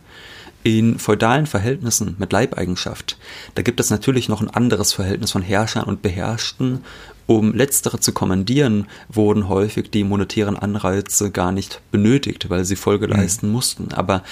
in 0.63 1.00
feudalen 1.00 1.48
Verhältnissen 1.48 2.15
mit 2.20 2.32
Leibeigenschaft, 2.32 3.18
da 3.56 3.62
gibt 3.62 3.80
es 3.80 3.89
natürlich 3.89 4.30
noch 4.30 4.41
ein 4.41 4.50
anderes 4.50 4.94
Verhältnis 4.94 5.32
von 5.32 5.41
Herrschern 5.41 5.86
und 5.86 6.01
Beherrschten. 6.01 6.84
Um 7.27 7.53
letztere 7.53 8.00
zu 8.00 8.12
kommandieren, 8.12 8.88
wurden 9.08 9.48
häufig 9.48 9.89
die 9.89 10.03
monetären 10.03 10.58
Anreize 10.58 11.32
gar 11.32 11.51
nicht 11.51 11.82
benötigt, 11.91 12.50
weil 12.50 12.65
sie 12.65 12.75
Folge 12.75 13.08
mhm. 13.08 13.13
leisten 13.13 13.50
mussten. 13.50 13.94
Aber 13.94 14.24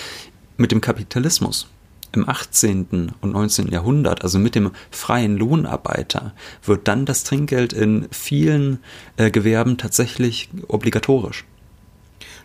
mit 0.58 0.72
dem 0.72 0.82
Kapitalismus 0.82 1.68
im 2.12 2.28
18. 2.28 3.12
und 3.22 3.32
19. 3.32 3.72
Jahrhundert, 3.72 4.24
also 4.24 4.40
mit 4.40 4.56
dem 4.56 4.72
freien 4.92 5.38
Lohnarbeiter, 5.38 6.34
wird 6.64 6.88
dann 6.88 7.06
das 7.06 7.24
Trinkgeld 7.24 7.74
in 7.74 8.08
vielen 8.12 8.80
äh, 9.18 9.32
Gewerben 9.32 9.78
tatsächlich 9.78 10.50
obligatorisch. 10.68 11.46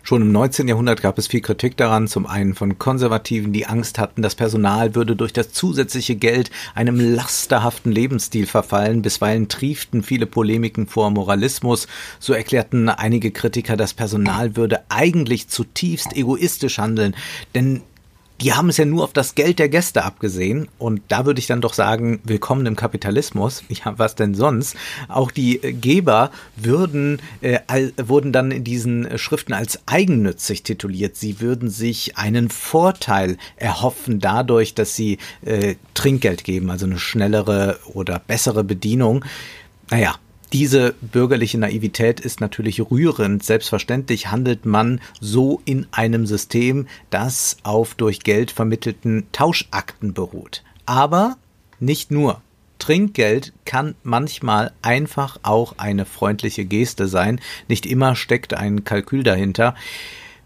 Schon 0.07 0.21
im 0.21 0.31
19. 0.31 0.67
Jahrhundert 0.67 1.01
gab 1.01 1.17
es 1.17 1.25
viel 1.25 1.41
Kritik 1.41 1.77
daran, 1.77 2.07
zum 2.07 2.27
einen 2.27 2.53
von 2.53 2.77
Konservativen, 2.77 3.53
die 3.53 3.65
Angst 3.65 3.97
hatten, 3.97 4.21
das 4.21 4.35
Personal 4.35 4.93
würde 4.93 5.15
durch 5.15 5.33
das 5.33 5.51
zusätzliche 5.51 6.15
Geld 6.15 6.51
einem 6.75 6.99
lasterhaften 6.99 7.91
Lebensstil 7.91 8.45
verfallen. 8.45 9.01
Bisweilen 9.01 9.47
trieften 9.47 10.03
viele 10.03 10.27
Polemiken 10.27 10.85
vor 10.85 11.09
Moralismus. 11.09 11.87
So 12.19 12.33
erklärten 12.33 12.87
einige 12.87 13.31
Kritiker, 13.31 13.77
das 13.77 13.95
Personal 13.95 14.55
würde 14.55 14.83
eigentlich 14.89 15.47
zutiefst 15.47 16.15
egoistisch 16.15 16.77
handeln, 16.77 17.15
denn 17.55 17.81
die 18.41 18.53
haben 18.53 18.69
es 18.69 18.77
ja 18.77 18.85
nur 18.85 19.03
auf 19.03 19.13
das 19.13 19.35
Geld 19.35 19.59
der 19.59 19.69
Gäste 19.69 20.03
abgesehen. 20.03 20.67
Und 20.77 21.01
da 21.07 21.25
würde 21.25 21.39
ich 21.39 21.47
dann 21.47 21.61
doch 21.61 21.73
sagen, 21.73 22.19
willkommen 22.23 22.65
im 22.65 22.75
Kapitalismus. 22.75 23.63
Ja, 23.69 23.97
was 23.97 24.15
denn 24.15 24.35
sonst? 24.35 24.75
Auch 25.09 25.31
die 25.31 25.59
Geber 25.59 26.31
würden, 26.55 27.21
äh, 27.41 27.59
wurden 27.97 28.31
dann 28.31 28.51
in 28.51 28.63
diesen 28.63 29.17
Schriften 29.17 29.53
als 29.53 29.79
eigennützig 29.85 30.63
tituliert. 30.63 31.15
Sie 31.17 31.41
würden 31.41 31.69
sich 31.69 32.17
einen 32.17 32.49
Vorteil 32.49 33.37
erhoffen 33.57 34.19
dadurch, 34.19 34.75
dass 34.75 34.95
sie 34.95 35.17
äh, 35.43 35.75
Trinkgeld 35.93 36.43
geben, 36.43 36.69
also 36.69 36.85
eine 36.85 36.99
schnellere 36.99 37.79
oder 37.93 38.19
bessere 38.19 38.63
Bedienung. 38.63 39.25
Naja, 39.89 40.15
diese 40.55 40.95
bürgerliche 41.01 41.57
Naivität 41.57 42.21
ist 42.21 42.39
natürlich 42.39 42.79
rührend. 42.79 43.43
Selbstverständlich 43.43 44.31
handelt 44.31 44.65
man 44.65 45.01
so 45.19 45.61
in 45.65 45.85
einem 45.91 46.25
System, 46.25 46.87
das 47.09 47.57
auf 47.63 47.93
durch 47.95 48.21
Geld 48.21 48.51
vermittelten 48.51 49.27
Tauschakten 49.33 50.13
beruht. 50.13 50.63
Aber 50.85 51.35
nicht 51.81 52.09
nur. 52.09 52.41
Trinkgeld 52.79 53.51
kann 53.65 53.95
manchmal 54.03 54.71
einfach 54.81 55.39
auch 55.43 55.75
eine 55.77 56.05
freundliche 56.05 56.63
Geste 56.63 57.09
sein. 57.09 57.41
Nicht 57.67 57.85
immer 57.85 58.15
steckt 58.15 58.53
ein 58.53 58.85
Kalkül 58.85 59.23
dahinter. 59.23 59.75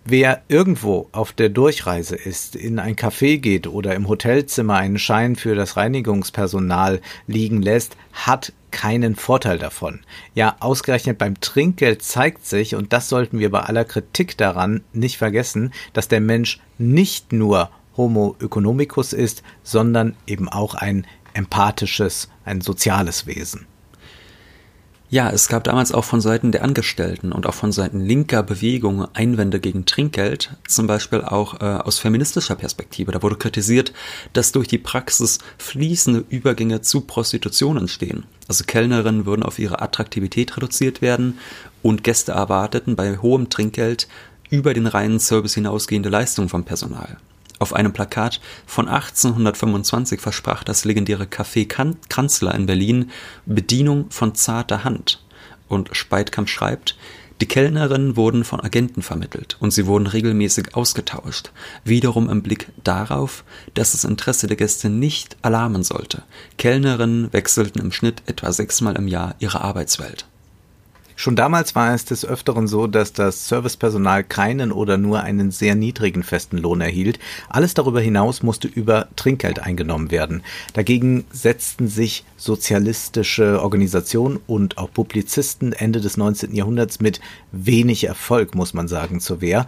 Wer 0.05 0.41
irgendwo 0.47 1.07
auf 1.11 1.33
der 1.33 1.49
Durchreise 1.49 2.15
ist, 2.15 2.55
in 2.55 2.79
ein 2.79 2.95
Café 2.95 3.37
geht 3.37 3.67
oder 3.67 3.93
im 3.93 4.07
Hotelzimmer 4.07 4.77
einen 4.77 4.97
Schein 4.97 5.35
für 5.35 5.53
das 5.53 5.77
Reinigungspersonal 5.77 6.99
liegen 7.27 7.61
lässt, 7.61 7.95
hat 8.13 8.53
keinen 8.71 9.15
Vorteil 9.15 9.57
davon. 9.57 10.01
Ja, 10.33 10.55
ausgerechnet 10.59 11.17
beim 11.17 11.39
Trinkgeld 11.39 12.01
zeigt 12.01 12.45
sich, 12.45 12.75
und 12.75 12.93
das 12.93 13.09
sollten 13.09 13.39
wir 13.39 13.51
bei 13.51 13.61
aller 13.61 13.85
Kritik 13.85 14.37
daran 14.37 14.83
nicht 14.93 15.17
vergessen, 15.17 15.73
dass 15.93 16.07
der 16.07 16.21
Mensch 16.21 16.59
nicht 16.77 17.33
nur 17.33 17.69
Homo 17.97 18.35
economicus 18.41 19.13
ist, 19.13 19.43
sondern 19.63 20.15
eben 20.25 20.47
auch 20.47 20.75
ein 20.75 21.05
empathisches, 21.33 22.29
ein 22.45 22.61
soziales 22.61 23.25
Wesen. 23.25 23.67
Ja, 25.11 25.31
es 25.31 25.47
gab 25.47 25.63
damals 25.63 25.91
auch 25.91 26.03
von 26.03 26.21
Seiten 26.21 26.51
der 26.51 26.63
Angestellten 26.63 27.31
und 27.31 27.47
auch 27.47 27.55
von 27.55 27.71
Seiten 27.71 27.99
linker 27.99 28.43
Bewegungen 28.43 29.07
Einwände 29.15 29.59
gegen 29.59 29.87
Trinkgeld, 29.87 30.51
zum 30.67 30.85
Beispiel 30.85 31.21
auch 31.21 31.61
äh, 31.61 31.65
aus 31.65 31.97
feministischer 31.97 32.53
Perspektive. 32.53 33.11
Da 33.11 33.23
wurde 33.23 33.35
kritisiert, 33.35 33.91
dass 34.33 34.51
durch 34.51 34.67
die 34.67 34.77
Praxis 34.77 35.39
fließende 35.57 36.25
Übergänge 36.29 36.81
zu 36.81 37.01
Prostitution 37.01 37.77
entstehen. 37.77 38.25
Also 38.47 38.65
Kellnerinnen 38.65 39.25
würden 39.25 39.41
auf 39.41 39.57
ihre 39.57 39.81
Attraktivität 39.81 40.55
reduziert 40.55 41.01
werden 41.01 41.39
und 41.81 42.03
Gäste 42.03 42.33
erwarteten 42.33 42.95
bei 42.95 43.17
hohem 43.17 43.49
Trinkgeld 43.49 44.07
über 44.51 44.75
den 44.75 44.85
reinen 44.85 45.19
Service 45.19 45.55
hinausgehende 45.55 46.09
Leistungen 46.09 46.49
vom 46.49 46.65
Personal. 46.65 47.17
Auf 47.59 47.73
einem 47.73 47.91
Plakat 47.91 48.39
von 48.65 48.87
1825 48.87 50.21
versprach 50.21 50.63
das 50.63 50.85
legendäre 50.85 51.25
Café 51.25 51.67
Kanzler 51.67 52.55
in 52.55 52.65
Berlin 52.65 53.11
Bedienung 53.45 54.09
von 54.09 54.33
zarter 54.33 54.85
Hand. 54.85 55.21
Und 55.67 55.89
Speitkamp 55.91 56.49
schreibt, 56.49 56.97
die 57.41 57.47
Kellnerinnen 57.47 58.17
wurden 58.17 58.43
von 58.43 58.59
Agenten 58.59 59.01
vermittelt 59.01 59.55
und 59.61 59.71
sie 59.71 59.85
wurden 59.85 60.07
regelmäßig 60.07 60.75
ausgetauscht, 60.75 61.51
wiederum 61.85 62.29
im 62.29 62.41
Blick 62.41 62.67
darauf, 62.83 63.45
dass 63.75 63.93
das 63.93 64.03
Interesse 64.03 64.47
der 64.47 64.57
Gäste 64.57 64.89
nicht 64.89 65.37
alarmen 65.41 65.83
sollte. 65.83 66.23
Kellnerinnen 66.57 67.31
wechselten 67.31 67.79
im 67.79 67.93
Schnitt 67.93 68.23
etwa 68.25 68.51
sechsmal 68.51 68.95
im 68.97 69.07
Jahr 69.07 69.35
ihre 69.39 69.61
Arbeitswelt. 69.61 70.25
Schon 71.19 71.35
damals 71.35 71.75
war 71.75 71.93
es 71.93 72.05
des 72.05 72.23
Öfteren 72.23 72.69
so, 72.69 72.87
dass 72.87 73.11
das 73.11 73.49
Servicepersonal 73.49 74.23
keinen 74.23 74.71
oder 74.71 74.97
nur 74.97 75.19
einen 75.19 75.51
sehr 75.51 75.75
niedrigen 75.75 76.23
festen 76.23 76.57
Lohn 76.57 76.79
erhielt. 76.79 77.19
Alles 77.49 77.73
darüber 77.73 77.99
hinaus 77.99 78.41
musste 78.41 78.69
über 78.69 79.09
Trinkgeld 79.17 79.59
eingenommen 79.59 80.11
werden. 80.11 80.43
Dagegen 80.71 81.25
setzten 81.29 81.89
sich 81.89 82.23
sozialistische 82.37 83.61
Organisationen 83.61 84.39
und 84.47 84.77
auch 84.77 84.93
Publizisten 84.93 85.73
Ende 85.73 85.99
des 85.99 86.15
19. 86.15 86.55
Jahrhunderts 86.55 87.01
mit 87.01 87.19
wenig 87.51 88.05
Erfolg, 88.05 88.55
muss 88.55 88.73
man 88.73 88.87
sagen, 88.87 89.19
zur 89.19 89.41
Wehr. 89.41 89.65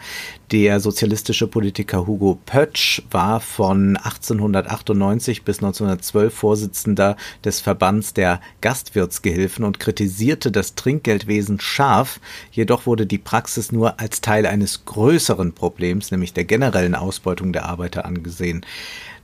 Der 0.53 0.79
sozialistische 0.79 1.47
Politiker 1.47 2.07
Hugo 2.07 2.39
Pötsch 2.45 3.01
war 3.11 3.41
von 3.41 3.97
1898 3.97 5.43
bis 5.43 5.57
1912 5.57 6.33
Vorsitzender 6.33 7.17
des 7.43 7.59
Verbands 7.59 8.13
der 8.13 8.39
Gastwirtsgehilfen 8.61 9.65
und 9.65 9.81
kritisierte 9.81 10.49
das 10.49 10.75
Trinkgeldwesen 10.75 11.40
Wesen 11.41 11.59
scharf, 11.59 12.19
jedoch 12.51 12.85
wurde 12.85 13.07
die 13.07 13.17
Praxis 13.17 13.71
nur 13.71 13.99
als 13.99 14.21
Teil 14.21 14.45
eines 14.45 14.85
größeren 14.85 15.53
Problems, 15.53 16.11
nämlich 16.11 16.33
der 16.33 16.43
generellen 16.45 16.93
Ausbeutung 16.93 17.51
der 17.51 17.65
Arbeiter 17.65 18.05
angesehen. 18.05 18.63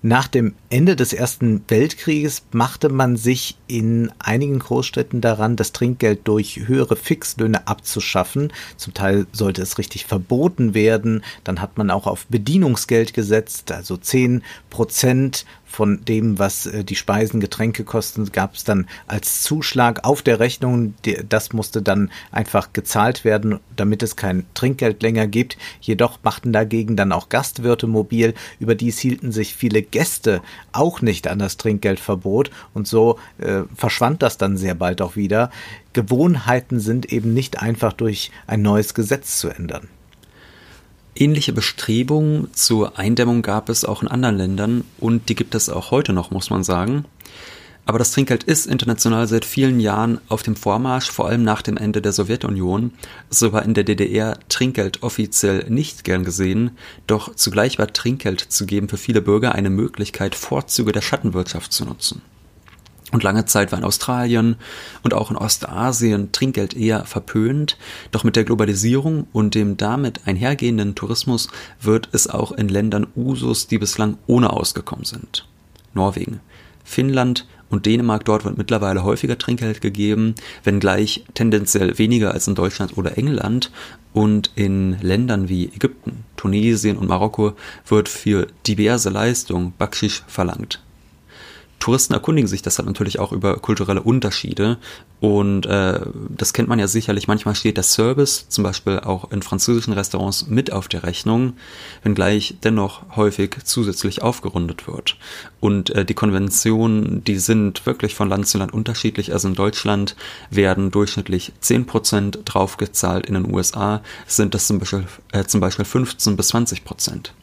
Nach 0.01 0.27
dem 0.27 0.55
Ende 0.69 0.95
des 0.95 1.13
Ersten 1.13 1.63
Weltkrieges 1.67 2.43
machte 2.51 2.89
man 2.89 3.17
sich 3.17 3.57
in 3.67 4.11
einigen 4.19 4.59
Großstädten 4.59 5.21
daran, 5.21 5.55
das 5.55 5.73
Trinkgeld 5.73 6.27
durch 6.27 6.61
höhere 6.67 6.95
Fixlöhne 6.95 7.67
abzuschaffen. 7.67 8.53
Zum 8.77 8.93
Teil 8.93 9.25
sollte 9.31 9.61
es 9.61 9.77
richtig 9.77 10.05
verboten 10.05 10.73
werden. 10.73 11.23
Dann 11.43 11.61
hat 11.61 11.77
man 11.77 11.91
auch 11.91 12.07
auf 12.07 12.27
Bedienungsgeld 12.27 13.13
gesetzt, 13.13 13.71
also 13.71 13.97
zehn 13.97 14.43
Prozent 14.69 15.45
von 15.67 16.03
dem, 16.05 16.39
was 16.39 16.65
äh, 16.65 16.83
die 16.83 16.95
Speisen, 16.95 17.39
Getränke 17.39 17.83
kosten, 17.83 18.31
gab 18.31 18.55
es 18.55 18.63
dann 18.63 18.87
als 19.05 19.43
Zuschlag 19.43 20.05
auf 20.05 20.21
der 20.21 20.39
Rechnung. 20.39 20.95
Das 21.27 21.53
musste 21.53 21.81
dann 21.81 22.09
einfach 22.31 22.73
gezahlt 22.73 23.25
werden, 23.25 23.59
damit 23.75 24.01
es 24.01 24.15
kein 24.15 24.45
Trinkgeld 24.53 25.03
länger 25.03 25.27
gibt. 25.27 25.57
Jedoch 25.81 26.19
machten 26.23 26.53
dagegen 26.53 26.95
dann 26.95 27.11
auch 27.11 27.29
Gastwirte 27.29 27.87
mobil. 27.87 28.33
Überdies 28.59 28.99
hielten 28.99 29.31
sich 29.31 29.55
viele 29.55 29.81
Gäste 29.81 30.41
auch 30.71 31.01
nicht 31.01 31.27
an 31.27 31.39
das 31.39 31.57
Trinkgeldverbot 31.57 32.49
und 32.73 32.87
so 32.87 33.19
äh, 33.37 33.63
verschwand 33.75 34.21
das 34.21 34.37
dann 34.37 34.57
sehr 34.57 34.75
bald 34.75 35.01
auch 35.01 35.15
wieder. 35.15 35.51
Gewohnheiten 35.93 36.79
sind 36.79 37.11
eben 37.11 37.33
nicht 37.33 37.61
einfach 37.61 37.93
durch 37.93 38.31
ein 38.45 38.61
neues 38.61 38.93
Gesetz 38.93 39.37
zu 39.39 39.49
ändern. 39.49 39.87
Ähnliche 41.19 41.51
Bestrebungen 41.51 42.53
zur 42.53 42.99
Eindämmung 42.99 43.41
gab 43.41 43.69
es 43.69 43.85
auch 43.85 44.03
in 44.03 44.07
anderen 44.07 44.37
Ländern 44.37 44.83
und 44.99 45.29
die 45.29 45.35
gibt 45.35 45.55
es 45.55 45.67
auch 45.67 45.89
heute 45.89 46.13
noch, 46.13 46.29
muss 46.29 46.51
man 46.51 46.63
sagen. 46.63 47.05
Aber 47.87 47.97
das 47.97 48.11
Trinkgeld 48.11 48.43
ist 48.43 48.67
international 48.67 49.27
seit 49.27 49.43
vielen 49.43 49.79
Jahren 49.79 50.19
auf 50.27 50.43
dem 50.43 50.55
Vormarsch, 50.55 51.09
vor 51.09 51.27
allem 51.27 51.43
nach 51.43 51.63
dem 51.63 51.75
Ende 51.75 52.03
der 52.03 52.11
Sowjetunion. 52.11 52.91
So 53.31 53.51
war 53.51 53.63
in 53.63 53.73
der 53.73 53.83
DDR 53.83 54.37
Trinkgeld 54.47 55.01
offiziell 55.01 55.65
nicht 55.69 56.03
gern 56.03 56.23
gesehen, 56.23 56.71
doch 57.07 57.33
zugleich 57.33 57.79
war 57.79 57.91
Trinkgeld 57.91 58.41
zu 58.41 58.67
geben 58.67 58.87
für 58.87 58.97
viele 58.97 59.21
Bürger 59.21 59.55
eine 59.55 59.71
Möglichkeit, 59.71 60.35
Vorzüge 60.35 60.91
der 60.91 61.01
Schattenwirtschaft 61.01 61.73
zu 61.73 61.85
nutzen. 61.85 62.21
Und 63.11 63.23
lange 63.23 63.45
Zeit 63.45 63.71
war 63.71 63.79
in 63.79 63.85
Australien 63.85 64.57
und 65.01 65.13
auch 65.13 65.31
in 65.31 65.37
Ostasien 65.37 66.33
Trinkgeld 66.33 66.75
eher 66.75 67.05
verpönt. 67.05 67.77
Doch 68.11 68.25
mit 68.25 68.35
der 68.35 68.43
Globalisierung 68.43 69.27
und 69.31 69.55
dem 69.55 69.77
damit 69.77 70.27
einhergehenden 70.27 70.93
Tourismus 70.93 71.47
wird 71.79 72.09
es 72.11 72.27
auch 72.27 72.51
in 72.51 72.67
Ländern 72.67 73.07
Usus, 73.15 73.67
die 73.67 73.77
bislang 73.77 74.17
ohne 74.27 74.51
ausgekommen 74.51 75.05
sind. 75.05 75.47
Norwegen, 75.93 76.41
Finnland 76.83 77.47
und 77.69 77.85
Dänemark, 77.85 78.25
dort 78.25 78.43
wird 78.43 78.57
mittlerweile 78.57 79.03
häufiger 79.03 79.37
Trinkgeld 79.37 79.79
gegeben, 79.79 80.35
wenngleich 80.63 81.23
tendenziell 81.33 81.97
weniger 81.97 82.33
als 82.33 82.47
in 82.47 82.55
Deutschland 82.55 82.97
oder 82.97 83.17
England. 83.17 83.71
Und 84.13 84.51
in 84.55 84.97
Ländern 85.01 85.47
wie 85.47 85.65
Ägypten, 85.65 86.23
Tunesien 86.37 86.97
und 86.97 87.07
Marokko 87.07 87.53
wird 87.87 88.09
für 88.09 88.47
diverse 88.65 89.09
Leistungen 89.09 89.73
Bakschisch 89.77 90.23
verlangt. 90.27 90.81
Touristen 91.79 92.13
erkundigen 92.13 92.47
sich 92.47 92.61
deshalb 92.61 92.87
natürlich 92.87 93.19
auch 93.19 93.31
über 93.31 93.57
kulturelle 93.57 94.01
Unterschiede 94.01 94.77
und 95.19 95.65
äh, 95.65 96.01
das 96.29 96.53
kennt 96.53 96.69
man 96.69 96.79
ja 96.79 96.87
sicherlich. 96.87 97.27
Manchmal 97.27 97.55
steht 97.55 97.77
der 97.77 97.83
Service, 97.83 98.47
zum 98.49 98.63
Beispiel 98.63 98.99
auch 98.99 99.31
in 99.31 99.41
französischen 99.41 99.93
Restaurants, 99.93 100.47
mit 100.47 100.71
auf 100.71 100.87
der 100.87 101.03
Rechnung, 101.03 101.53
wenngleich 102.03 102.57
dennoch 102.63 103.15
häufig 103.15 103.57
zusätzlich 103.63 104.21
aufgerundet 104.21 104.87
wird. 104.87 105.17
Und 105.59 105.91
äh, 105.91 106.03
die 106.03 106.13
Konventionen, 106.13 107.23
die 107.23 107.37
sind 107.37 107.85
wirklich 107.85 108.15
von 108.15 108.29
Land 108.29 108.47
zu 108.47 108.57
Land 108.57 108.73
unterschiedlich. 108.73 109.33
Also 109.33 109.47
in 109.47 109.55
Deutschland 109.55 110.15
werden 110.49 110.91
durchschnittlich 110.91 111.53
10% 111.61 112.43
draufgezahlt, 112.43 113.27
in 113.27 113.35
den 113.35 113.53
USA 113.53 114.01
sind 114.25 114.53
das 114.53 114.67
zum 114.67 114.79
Beispiel, 114.79 115.05
äh, 115.31 115.45
zum 115.45 115.61
Beispiel 115.61 115.85
15 115.85 116.35
bis 116.35 116.49
20 116.49 116.83
Prozent. 116.83 117.33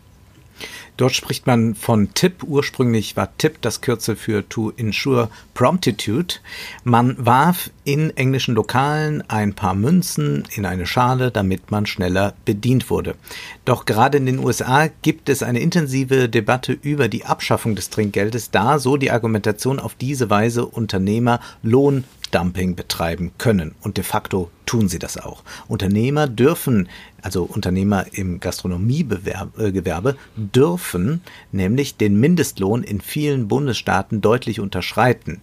Dort 0.97 1.13
spricht 1.15 1.47
man 1.47 1.75
von 1.75 2.15
TIP. 2.15 2.45
Ursprünglich 2.45 3.17
war 3.17 3.37
TIP 3.37 3.61
das 3.63 3.81
Kürzel 3.81 4.15
für 4.15 4.49
To 4.49 4.73
Ensure 4.77 5.29
Promptitude. 5.53 6.37
Man 6.85 7.17
warf 7.19 7.71
in 7.85 8.17
englischen 8.17 8.55
Lokalen 8.55 9.23
ein 9.29 9.55
paar 9.55 9.75
Münzen 9.75 10.45
in 10.55 10.65
eine 10.65 10.87
Schale, 10.87 11.33
damit 11.33 11.71
man 11.73 11.87
schneller 11.87 12.35
bedient 12.45 12.91
wurde. 12.91 13.17
Doch 13.65 13.87
gerade 13.87 14.19
in 14.19 14.27
den 14.27 14.39
USA 14.39 14.89
gibt 15.03 15.29
es 15.29 15.43
eine 15.43 15.61
intensive 15.61 16.29
Debatte 16.29 16.73
über 16.73 17.09
die 17.09 17.25
Abschaffung 17.25 17.75
des 17.75 17.91
Trinkgeldes, 17.91 18.53
da 18.53 18.79
so 18.79 18.97
die 18.97 19.11
Argumentation 19.11 19.81
auf 19.81 19.97
diese 19.97 20.31
Weise 20.31 20.65
Unternehmer 20.65 21.41
Lohn 21.63 22.05
Dumping 22.35 22.75
betreiben 22.75 23.33
können. 23.39 23.75
Und 23.83 23.97
de 23.97 24.05
facto 24.05 24.51
tun 24.67 24.89
sie 24.89 24.99
das 24.99 25.17
auch. 25.17 25.45
Unternehmer 25.69 26.27
dürfen, 26.27 26.89
also 27.23 27.45
Unternehmer 27.45 28.07
im 28.13 28.41
Gastronomiegewerbe, 28.41 30.17
dürfen 30.37 31.21
nämlich 31.53 31.97
den 31.97 32.19
Mindestlohn 32.19 32.83
in 32.83 33.01
vielen 33.01 33.47
Bundesstaaten 33.47 34.21
deutlich 34.21 34.59
unterschreiten. 34.59 35.41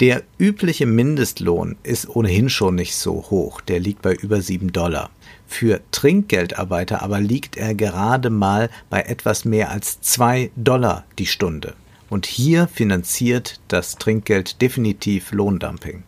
Der 0.00 0.24
übliche 0.38 0.86
Mindestlohn 0.86 1.76
ist 1.84 2.08
ohnehin 2.08 2.48
schon 2.48 2.74
nicht 2.74 2.96
so 2.96 3.26
hoch. 3.30 3.60
Der 3.60 3.78
liegt 3.78 4.02
bei 4.02 4.14
über 4.14 4.40
sieben 4.40 4.72
Dollar. 4.72 5.10
Für 5.46 5.80
Trinkgeldarbeiter 5.92 7.02
aber 7.02 7.20
liegt 7.20 7.56
er 7.56 7.76
gerade 7.76 8.30
mal 8.30 8.70
bei 8.90 9.02
etwas 9.02 9.44
mehr 9.44 9.70
als 9.70 10.00
zwei 10.00 10.50
Dollar 10.56 11.04
die 11.18 11.26
Stunde. 11.26 11.74
Und 12.12 12.26
hier 12.26 12.68
finanziert 12.68 13.58
das 13.68 13.96
Trinkgeld 13.96 14.60
definitiv 14.60 15.32
Lohndumping. 15.32 16.02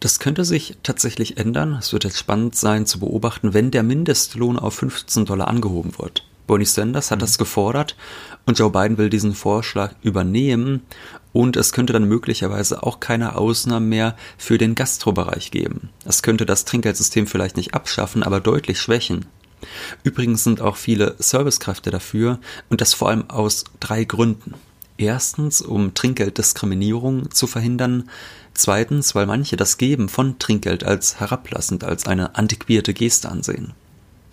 Das 0.00 0.18
könnte 0.18 0.44
sich 0.44 0.76
tatsächlich 0.82 1.38
ändern. 1.38 1.76
Es 1.80 1.94
wird 1.94 2.04
jetzt 2.04 2.18
spannend 2.18 2.56
sein 2.56 2.84
zu 2.84 3.00
beobachten, 3.00 3.54
wenn 3.54 3.70
der 3.70 3.82
Mindestlohn 3.82 4.58
auf 4.58 4.74
15 4.74 5.24
Dollar 5.24 5.48
angehoben 5.48 5.98
wird. 5.98 6.26
Bernie 6.46 6.66
Sanders 6.66 7.10
hat 7.10 7.20
mhm. 7.20 7.22
das 7.22 7.38
gefordert 7.38 7.96
und 8.44 8.58
Joe 8.58 8.70
Biden 8.70 8.98
will 8.98 9.08
diesen 9.08 9.34
Vorschlag 9.34 9.94
übernehmen 10.02 10.82
und 11.32 11.56
es 11.56 11.72
könnte 11.72 11.94
dann 11.94 12.04
möglicherweise 12.04 12.82
auch 12.82 13.00
keine 13.00 13.36
Ausnahmen 13.36 13.88
mehr 13.88 14.14
für 14.36 14.58
den 14.58 14.74
Gastrobereich 14.74 15.50
geben. 15.50 15.88
Es 16.04 16.22
könnte 16.22 16.44
das 16.44 16.66
Trinkgeldsystem 16.66 17.26
vielleicht 17.26 17.56
nicht 17.56 17.72
abschaffen, 17.72 18.22
aber 18.22 18.40
deutlich 18.40 18.78
schwächen. 18.78 19.24
Übrigens 20.02 20.44
sind 20.44 20.60
auch 20.60 20.76
viele 20.76 21.16
Servicekräfte 21.18 21.90
dafür 21.90 22.40
und 22.68 22.82
das 22.82 22.92
vor 22.92 23.08
allem 23.08 23.30
aus 23.30 23.64
drei 23.80 24.04
Gründen. 24.04 24.52
Erstens, 24.98 25.62
um 25.62 25.94
Trinkgelddiskriminierung 25.94 27.30
zu 27.30 27.46
verhindern. 27.46 28.10
Zweitens, 28.52 29.14
weil 29.14 29.26
manche 29.26 29.56
das 29.56 29.78
Geben 29.78 30.08
von 30.08 30.40
Trinkgeld 30.40 30.82
als 30.82 31.20
herablassend, 31.20 31.84
als 31.84 32.06
eine 32.06 32.34
antiquierte 32.34 32.92
Geste 32.92 33.28
ansehen. 33.28 33.72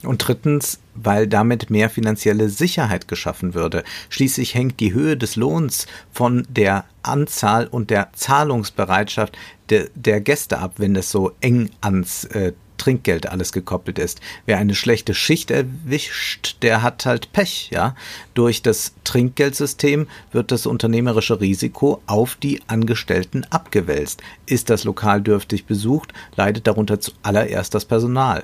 Und 0.02 0.28
drittens, 0.28 0.80
weil 0.96 1.28
damit 1.28 1.70
mehr 1.70 1.90
finanzielle 1.90 2.50
Sicherheit 2.50 3.08
geschaffen 3.08 3.54
würde. 3.54 3.84
Schließlich 4.10 4.56
hängt 4.56 4.80
die 4.80 4.94
Höhe 4.94 5.18
des 5.18 5.36
Lohns 5.36 5.86
von 6.12 6.48
der 6.50 6.86
Anzahl 7.04 7.68
und 7.68 7.92
der 7.92 8.10
Zahlungsbereitschaft 8.14 9.38
de, 9.70 9.90
der 9.94 10.22
Gäste 10.22 10.60
ab, 10.60 10.74
wenn 10.78 10.96
es 10.96 11.12
so 11.12 11.32
eng 11.42 11.70
ans 11.82 12.26
äh, 12.26 12.54
Trinkgeld 12.78 13.28
alles 13.28 13.52
gekoppelt 13.52 14.00
ist. 14.00 14.22
Wer 14.46 14.58
eine 14.58 14.76
schlechte 14.76 15.14
Schicht 15.14 15.52
erwischt, 15.52 16.58
der 16.62 16.82
hat 16.82 17.06
halt 17.06 17.32
Pech, 17.34 17.70
ja. 17.72 17.96
Durch 18.34 18.62
das 18.62 18.94
Trinkgeldsystem 19.04 20.08
wird 20.32 20.52
das 20.52 20.66
unternehmerische 20.66 21.40
Risiko 21.40 22.02
auf 22.08 22.36
die 22.36 22.62
Angestellten 22.68 23.46
abgewälzt. 23.50 24.22
Ist 24.46 24.70
das 24.70 24.84
Lokal 24.84 25.22
dürftig 25.22 25.66
besucht, 25.66 26.14
leidet 26.36 26.68
darunter 26.68 27.00
zuallererst 27.00 27.74
das 27.74 27.86
Personal. 27.86 28.44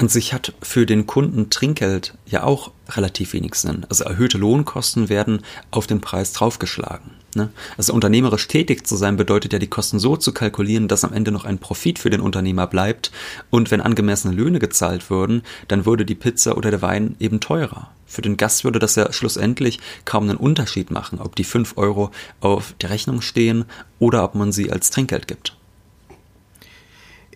An 0.00 0.08
sich 0.08 0.32
hat 0.32 0.54
für 0.62 0.86
den 0.86 1.06
Kunden 1.06 1.50
Trinkgeld 1.50 2.14
ja 2.24 2.44
auch 2.44 2.70
relativ 2.88 3.34
wenig 3.34 3.54
Sinn. 3.54 3.84
Also 3.90 4.04
erhöhte 4.04 4.38
Lohnkosten 4.38 5.10
werden 5.10 5.42
auf 5.70 5.86
den 5.86 6.00
Preis 6.00 6.32
draufgeschlagen. 6.32 7.10
Ne? 7.34 7.50
Also 7.76 7.92
unternehmerisch 7.92 8.48
tätig 8.48 8.86
zu 8.86 8.96
sein 8.96 9.18
bedeutet 9.18 9.52
ja, 9.52 9.58
die 9.58 9.66
Kosten 9.66 9.98
so 9.98 10.16
zu 10.16 10.32
kalkulieren, 10.32 10.88
dass 10.88 11.04
am 11.04 11.12
Ende 11.12 11.32
noch 11.32 11.44
ein 11.44 11.58
Profit 11.58 11.98
für 11.98 12.08
den 12.08 12.22
Unternehmer 12.22 12.66
bleibt. 12.66 13.12
Und 13.50 13.70
wenn 13.70 13.82
angemessene 13.82 14.34
Löhne 14.34 14.58
gezahlt 14.58 15.10
würden, 15.10 15.42
dann 15.68 15.84
würde 15.84 16.06
die 16.06 16.14
Pizza 16.14 16.56
oder 16.56 16.70
der 16.70 16.80
Wein 16.80 17.14
eben 17.20 17.40
teurer. 17.40 17.90
Für 18.06 18.22
den 18.22 18.38
Gast 18.38 18.64
würde 18.64 18.78
das 18.78 18.94
ja 18.94 19.12
schlussendlich 19.12 19.80
kaum 20.06 20.30
einen 20.30 20.38
Unterschied 20.38 20.90
machen, 20.90 21.20
ob 21.20 21.36
die 21.36 21.44
fünf 21.44 21.76
Euro 21.76 22.10
auf 22.40 22.74
der 22.80 22.88
Rechnung 22.88 23.20
stehen 23.20 23.66
oder 23.98 24.24
ob 24.24 24.34
man 24.34 24.50
sie 24.50 24.72
als 24.72 24.88
Trinkgeld 24.88 25.28
gibt. 25.28 25.59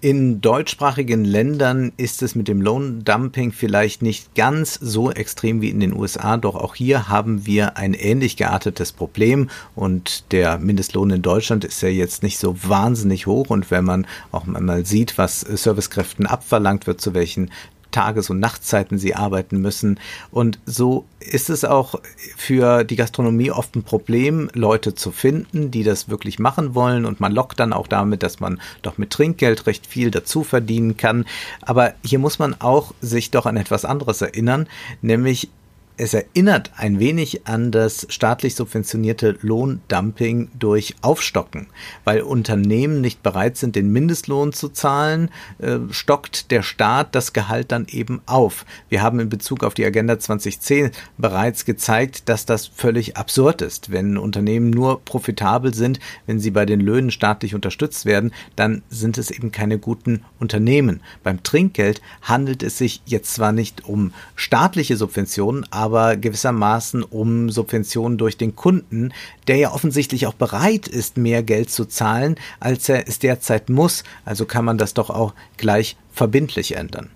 In 0.05 0.43
deutschsprachigen 0.43 1.25
Ländern 1.25 1.93
ist 1.97 2.23
es 2.23 2.35
mit 2.35 2.47
dem 2.47 2.61
Lohndumping 2.61 3.53
vielleicht 3.53 4.03
nicht 4.03 4.35
ganz 4.35 4.75
so 4.75 5.11
extrem 5.11 5.63
wie 5.63 5.71
in 5.71 5.81
den 5.81 5.95
USA, 5.95 6.37
doch 6.37 6.57
auch 6.57 6.75
hier 6.75 7.09
haben 7.09 7.47
wir 7.47 7.79
ein 7.79 7.95
ähnlich 7.95 8.37
geartetes 8.37 8.93
Problem 8.93 9.49
und 9.75 10.31
der 10.31 10.59
Mindestlohn 10.59 11.09
in 11.09 11.23
Deutschland 11.23 11.65
ist 11.65 11.81
ja 11.81 11.89
jetzt 11.89 12.23
nicht 12.23 12.39
so 12.39 12.55
wahnsinnig 12.69 13.27
hoch 13.27 13.49
und 13.49 13.71
wenn 13.71 13.87
man 13.87 14.07
auch 14.31 14.45
mal 14.45 14.85
sieht, 14.85 15.17
was 15.17 15.40
Servicekräften 15.40 16.27
abverlangt 16.27 16.87
wird, 16.87 17.01
zu 17.01 17.14
welchen 17.14 17.51
Tages- 17.94 18.28
und 18.28 18.40
Nachtzeiten 18.40 18.98
sie 18.98 19.14
arbeiten 19.14 19.61
müssen. 19.61 20.00
Und 20.33 20.59
so 20.66 21.04
ist 21.20 21.48
es 21.48 21.64
auch 21.64 22.00
für 22.37 22.83
die 22.83 22.96
Gastronomie 22.96 23.52
oft 23.52 23.76
ein 23.76 23.85
Problem, 23.85 24.50
Leute 24.52 24.96
zu 24.96 25.12
finden, 25.12 25.70
die 25.70 25.85
das 25.85 26.09
wirklich 26.09 26.40
machen 26.40 26.74
wollen. 26.74 27.04
Und 27.04 27.20
man 27.20 27.33
lockt 27.33 27.61
dann 27.61 27.72
auch 27.72 27.87
damit, 27.87 28.24
dass 28.24 28.40
man 28.40 28.61
doch 28.83 28.98
mit 28.98 29.11
Trinkgeld 29.11 29.66
recht 29.66 29.87
viel 29.87 30.11
dazu 30.11 30.42
verdienen 30.42 30.96
kann. 30.96 31.24
Aber 31.62 31.94
hier 32.04 32.18
muss 32.18 32.40
man 32.40 32.61
auch 32.61 32.92
sich 33.00 33.30
doch 33.30 33.46
an 33.46 33.57
etwas 33.57 33.85
anderes 33.85 34.20
erinnern, 34.20 34.66
nämlich 35.00 35.48
es 35.96 36.12
erinnert 36.12 36.72
ein 36.76 36.98
wenig 36.98 37.46
an 37.46 37.70
das 37.70 38.07
staatlich 38.11 38.57
subventionierte 38.57 39.38
Lohndumping 39.42 40.48
durch 40.59 40.96
Aufstocken. 41.02 41.68
Weil 42.02 42.22
Unternehmen 42.22 43.00
nicht 43.00 43.22
bereit 43.22 43.57
sind, 43.57 43.76
den 43.76 43.92
Mindestlohn 43.92 44.52
zu 44.52 44.70
zahlen, 44.70 45.30
äh, 45.59 45.78
stockt 45.90 46.50
der 46.50 46.62
Staat 46.62 47.14
das 47.14 47.33
Gehalt 47.33 47.70
dann 47.70 47.87
eben 47.88 48.20
auf. 48.26 48.66
Wir 48.88 49.02
haben 49.02 49.20
in 49.20 49.28
Bezug 49.28 49.62
auf 49.62 49.74
die 49.74 49.85
Agenda 49.85 50.18
2010 50.18 50.90
bereits 51.16 51.64
gezeigt, 51.64 52.28
dass 52.28 52.44
das 52.44 52.66
völlig 52.66 53.16
absurd 53.16 53.62
ist. 53.62 53.92
Wenn 53.92 54.18
Unternehmen 54.18 54.70
nur 54.70 55.00
profitabel 55.04 55.74
sind, 55.74 56.00
wenn 56.26 56.40
sie 56.40 56.50
bei 56.50 56.66
den 56.66 56.80
Löhnen 56.80 57.12
staatlich 57.12 57.54
unterstützt 57.54 58.04
werden, 58.04 58.33
dann 58.57 58.83
sind 58.88 59.16
es 59.16 59.30
eben 59.30 59.52
keine 59.52 59.78
guten 59.78 60.24
Unternehmen. 60.40 61.02
Beim 61.22 61.42
Trinkgeld 61.44 62.02
handelt 62.22 62.64
es 62.64 62.78
sich 62.78 63.02
jetzt 63.07 63.35
zwar 63.35 63.52
nicht 63.52 63.85
um 63.85 64.12
staatliche 64.35 64.96
Subventionen, 64.96 65.64
aber 65.70 65.84
aber 65.85 66.16
gewissermaßen 66.16 67.03
um 67.03 67.51
Subventionen 67.51 68.16
durch 68.16 68.38
den 68.38 68.57
Kunden, 68.57 69.12
der 69.49 69.57
ja 69.57 69.70
offensichtlich 69.70 70.27
auch 70.27 70.33
bereit 70.33 70.88
ist, 70.88 71.18
mehr 71.18 71.42
Geld 71.42 71.68
zu 71.68 71.85
zahlen, 71.85 72.37
als 72.59 72.88
er 72.88 73.07
es 73.07 73.18
derzeit 73.18 73.68
muss. 73.68 74.03
Also 74.25 74.47
kann 74.47 74.64
man 74.64 74.79
das 74.79 74.94
doch 74.94 75.11
auch 75.11 75.35
gleich 75.59 75.99
verbindlich 76.11 76.75
ändern. 76.75 77.11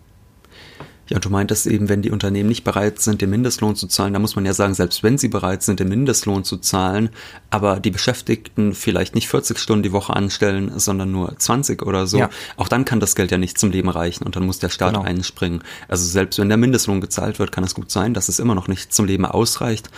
Ja, 1.09 1.16
und 1.16 1.25
du 1.25 1.31
meintest 1.31 1.66
eben, 1.66 1.88
wenn 1.88 2.03
die 2.03 2.11
Unternehmen 2.11 2.49
nicht 2.49 2.64
bereit 2.64 3.01
sind, 3.01 3.21
den 3.21 3.31
Mindestlohn 3.31 3.77
zu 3.77 3.87
zahlen, 3.87 4.12
da 4.12 4.18
muss 4.18 4.37
man 4.37 4.44
ja 4.44 4.53
sagen, 4.53 4.75
selbst 4.75 5.03
wenn 5.03 5.18
sie 5.18 5.29
bereit 5.29 5.62
sind, 5.62 5.81
den 5.81 5.88
Mindestlohn 5.88 6.44
zu 6.44 6.59
zahlen, 6.59 7.11
aber 7.51 7.81
die 7.81 7.90
Beschäftigten 7.90 8.75
vielleicht 8.75 9.14
nicht 9.14 9.29
40 9.29 9.59
Stunden 9.59 9.83
die 9.83 9.92
Woche 9.92 10.14
anstellen, 10.14 10.73
sondern 10.79 11.11
nur 11.11 11.38
20 11.38 11.83
oder 11.83 12.07
so, 12.07 12.18
ja. 12.18 12.31
auch 12.57 12.68
dann 12.68 12.85
kann 12.85 13.01
das 13.01 13.14
Geld 13.14 13.31
ja 13.31 13.38
nicht 13.38 13.59
zum 13.59 13.71
Leben 13.71 13.88
reichen 13.88 14.25
und 14.25 14.37
dann 14.37 14.44
muss 14.44 14.59
der 14.59 14.68
Staat 14.68 14.94
genau. 14.94 15.05
einspringen. 15.05 15.62
Also 15.88 16.05
selbst 16.05 16.38
wenn 16.38 16.49
der 16.49 16.59
Mindestlohn 16.59 17.01
gezahlt 17.01 17.38
wird, 17.38 17.53
kann 17.53 17.64
es 17.64 17.75
gut 17.75 17.90
sein, 17.90 18.12
dass 18.14 18.29
es 18.29 18.38
immer 18.38 18.55
noch 18.55 18.68
nicht 18.68 18.92
zum 18.92 19.07
Leben 19.07 19.25
ausreicht. 19.25 19.90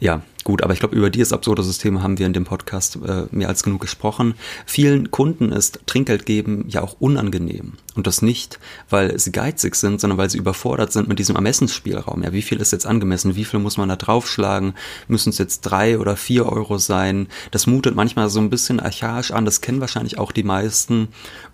Ja, 0.00 0.22
Gut, 0.46 0.62
aber 0.62 0.72
ich 0.72 0.78
glaube, 0.78 0.94
über 0.94 1.10
dieses 1.10 1.32
absurde 1.32 1.64
System 1.64 2.04
haben 2.04 2.20
wir 2.20 2.26
in 2.26 2.32
dem 2.32 2.44
Podcast 2.44 3.00
äh, 3.04 3.24
mehr 3.32 3.48
als 3.48 3.64
genug 3.64 3.80
gesprochen. 3.80 4.34
Vielen 4.64 5.10
Kunden 5.10 5.50
ist 5.50 5.80
Trinkgeld 5.86 6.24
geben 6.24 6.66
ja 6.68 6.84
auch 6.84 6.94
unangenehm. 7.00 7.72
Und 7.96 8.06
das 8.06 8.22
nicht, 8.22 8.60
weil 8.88 9.18
sie 9.18 9.32
geizig 9.32 9.74
sind, 9.74 10.00
sondern 10.00 10.18
weil 10.18 10.30
sie 10.30 10.38
überfordert 10.38 10.92
sind 10.92 11.08
mit 11.08 11.18
diesem 11.18 11.34
Ermessensspielraum. 11.34 12.22
Ja, 12.22 12.32
wie 12.32 12.42
viel 12.42 12.60
ist 12.60 12.70
jetzt 12.70 12.86
angemessen? 12.86 13.34
Wie 13.34 13.44
viel 13.44 13.58
muss 13.58 13.76
man 13.76 13.88
da 13.88 13.96
draufschlagen? 13.96 14.74
Müssen 15.08 15.30
es 15.30 15.38
jetzt 15.38 15.62
drei 15.62 15.98
oder 15.98 16.16
vier 16.16 16.46
Euro 16.46 16.78
sein? 16.78 17.26
Das 17.50 17.66
mutet 17.66 17.96
manchmal 17.96 18.30
so 18.30 18.38
ein 18.38 18.48
bisschen 18.48 18.78
archaisch 18.78 19.32
an. 19.32 19.46
Das 19.46 19.62
kennen 19.62 19.80
wahrscheinlich 19.80 20.16
auch 20.16 20.30
die 20.30 20.44
meisten. 20.44 21.08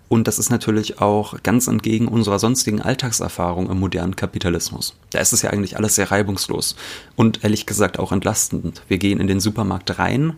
Und 0.09 0.27
das 0.27 0.37
ist 0.37 0.49
natürlich 0.49 1.01
auch 1.01 1.41
ganz 1.43 1.67
entgegen 1.67 2.07
unserer 2.07 2.37
sonstigen 2.37 2.81
Alltagserfahrung 2.81 3.69
im 3.69 3.79
modernen 3.79 4.15
Kapitalismus. 4.15 4.95
Da 5.09 5.19
ist 5.19 5.33
es 5.33 5.41
ja 5.41 5.49
eigentlich 5.49 5.77
alles 5.77 5.95
sehr 5.95 6.11
reibungslos 6.11 6.75
und 7.15 7.43
ehrlich 7.43 7.65
gesagt 7.65 7.97
auch 7.97 8.11
entlastend. 8.11 8.83
Wir 8.87 8.97
gehen 8.99 9.19
in 9.19 9.27
den 9.27 9.39
Supermarkt 9.39 9.97
rein 9.97 10.35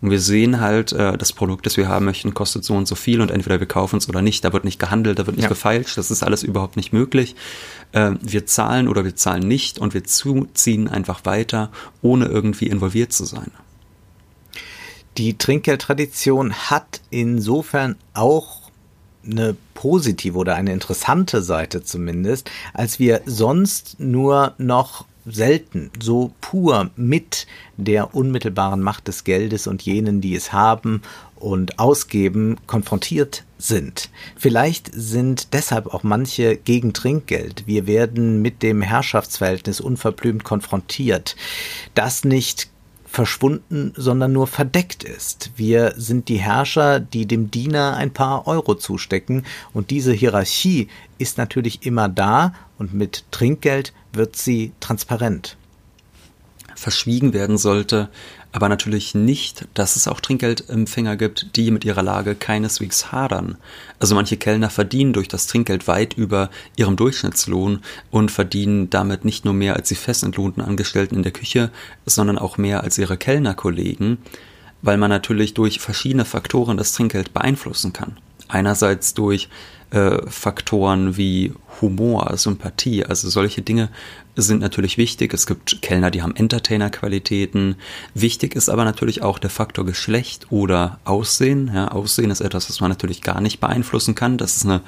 und 0.00 0.10
wir 0.10 0.20
sehen 0.20 0.60
halt, 0.60 0.92
äh, 0.92 1.18
das 1.18 1.32
Produkt, 1.32 1.66
das 1.66 1.76
wir 1.76 1.88
haben 1.88 2.06
möchten, 2.06 2.32
kostet 2.32 2.64
so 2.64 2.74
und 2.74 2.88
so 2.88 2.94
viel 2.94 3.20
und 3.20 3.30
entweder 3.30 3.60
wir 3.60 3.66
kaufen 3.66 3.96
es 3.96 4.08
oder 4.08 4.22
nicht. 4.22 4.44
Da 4.44 4.52
wird 4.52 4.64
nicht 4.64 4.78
gehandelt, 4.78 5.18
da 5.18 5.26
wird 5.26 5.36
nicht 5.36 5.44
ja. 5.44 5.48
gefeilscht, 5.50 5.98
das 5.98 6.10
ist 6.10 6.22
alles 6.22 6.42
überhaupt 6.42 6.76
nicht 6.76 6.92
möglich. 6.92 7.36
Äh, 7.92 8.12
wir 8.22 8.46
zahlen 8.46 8.88
oder 8.88 9.04
wir 9.04 9.16
zahlen 9.16 9.46
nicht 9.46 9.78
und 9.78 9.92
wir 9.92 10.04
ziehen 10.04 10.88
einfach 10.88 11.24
weiter, 11.24 11.70
ohne 12.00 12.26
irgendwie 12.26 12.68
involviert 12.68 13.12
zu 13.12 13.24
sein. 13.24 13.50
Die 15.18 15.36
Trinkgeldtradition 15.36 16.54
hat 16.54 17.00
insofern 17.10 17.96
auch 18.14 18.59
eine 19.24 19.56
positive 19.74 20.38
oder 20.38 20.54
eine 20.54 20.72
interessante 20.72 21.42
Seite 21.42 21.82
zumindest, 21.82 22.50
als 22.72 22.98
wir 22.98 23.22
sonst 23.26 23.98
nur 23.98 24.54
noch 24.58 25.04
selten 25.26 25.90
so 26.00 26.32
pur 26.40 26.90
mit 26.96 27.46
der 27.76 28.14
unmittelbaren 28.14 28.80
Macht 28.80 29.08
des 29.08 29.24
Geldes 29.24 29.66
und 29.66 29.82
jenen, 29.82 30.20
die 30.20 30.34
es 30.34 30.52
haben 30.52 31.02
und 31.36 31.78
ausgeben, 31.78 32.56
konfrontiert 32.66 33.44
sind. 33.58 34.10
Vielleicht 34.36 34.90
sind 34.92 35.52
deshalb 35.52 35.86
auch 35.86 36.02
manche 36.02 36.56
gegen 36.56 36.92
Trinkgeld. 36.92 37.66
Wir 37.66 37.86
werden 37.86 38.42
mit 38.42 38.62
dem 38.62 38.82
Herrschaftsverhältnis 38.82 39.80
unverblümt 39.80 40.44
konfrontiert. 40.44 41.36
Das 41.94 42.24
nicht 42.24 42.68
verschwunden, 43.10 43.92
sondern 43.96 44.32
nur 44.32 44.46
verdeckt 44.46 45.02
ist. 45.02 45.50
Wir 45.56 45.94
sind 45.96 46.28
die 46.28 46.38
Herrscher, 46.38 47.00
die 47.00 47.26
dem 47.26 47.50
Diener 47.50 47.96
ein 47.96 48.12
paar 48.12 48.46
Euro 48.46 48.76
zustecken 48.76 49.44
und 49.72 49.90
diese 49.90 50.12
Hierarchie 50.12 50.88
ist 51.18 51.36
natürlich 51.36 51.84
immer 51.84 52.08
da 52.08 52.54
und 52.78 52.94
mit 52.94 53.24
Trinkgeld 53.32 53.92
wird 54.12 54.36
sie 54.36 54.72
transparent. 54.78 55.56
Verschwiegen 56.76 57.32
werden 57.34 57.58
sollte, 57.58 58.10
aber 58.52 58.68
natürlich 58.68 59.14
nicht, 59.14 59.66
dass 59.74 59.96
es 59.96 60.08
auch 60.08 60.20
Trinkgeldempfänger 60.20 61.16
gibt, 61.16 61.56
die 61.56 61.70
mit 61.70 61.84
ihrer 61.84 62.02
Lage 62.02 62.34
keineswegs 62.34 63.12
hadern. 63.12 63.56
Also 63.98 64.14
manche 64.14 64.36
Kellner 64.36 64.70
verdienen 64.70 65.12
durch 65.12 65.28
das 65.28 65.46
Trinkgeld 65.46 65.86
weit 65.86 66.14
über 66.14 66.50
ihrem 66.76 66.96
Durchschnittslohn 66.96 67.80
und 68.10 68.30
verdienen 68.30 68.90
damit 68.90 69.24
nicht 69.24 69.44
nur 69.44 69.54
mehr 69.54 69.76
als 69.76 69.88
die 69.88 69.94
festentlohnten 69.94 70.62
Angestellten 70.62 71.16
in 71.16 71.22
der 71.22 71.32
Küche, 71.32 71.70
sondern 72.06 72.38
auch 72.38 72.58
mehr 72.58 72.82
als 72.82 72.98
ihre 72.98 73.16
Kellnerkollegen, 73.16 74.18
weil 74.82 74.96
man 74.96 75.10
natürlich 75.10 75.54
durch 75.54 75.78
verschiedene 75.78 76.24
Faktoren 76.24 76.76
das 76.76 76.92
Trinkgeld 76.92 77.32
beeinflussen 77.32 77.92
kann. 77.92 78.16
Einerseits 78.48 79.14
durch 79.14 79.48
äh, 79.90 80.18
Faktoren 80.28 81.16
wie 81.16 81.52
Humor, 81.80 82.36
Sympathie, 82.36 83.04
also 83.04 83.28
solche 83.28 83.62
Dinge 83.62 83.88
sind 84.36 84.60
natürlich 84.60 84.96
wichtig. 84.98 85.34
Es 85.34 85.46
gibt 85.46 85.82
Kellner, 85.82 86.10
die 86.10 86.22
haben 86.22 86.36
Entertainer-Qualitäten. 86.36 87.76
Wichtig 88.14 88.54
ist 88.54 88.68
aber 88.68 88.84
natürlich 88.84 89.22
auch 89.22 89.38
der 89.38 89.50
Faktor 89.50 89.84
Geschlecht 89.84 90.46
oder 90.50 91.00
Aussehen. 91.04 91.70
Ja, 91.74 91.88
Aussehen 91.88 92.30
ist 92.30 92.40
etwas, 92.40 92.68
was 92.68 92.80
man 92.80 92.90
natürlich 92.90 93.22
gar 93.22 93.40
nicht 93.40 93.60
beeinflussen 93.60 94.14
kann. 94.14 94.38
Das 94.38 94.56
ist 94.56 94.64
eine 94.64 94.82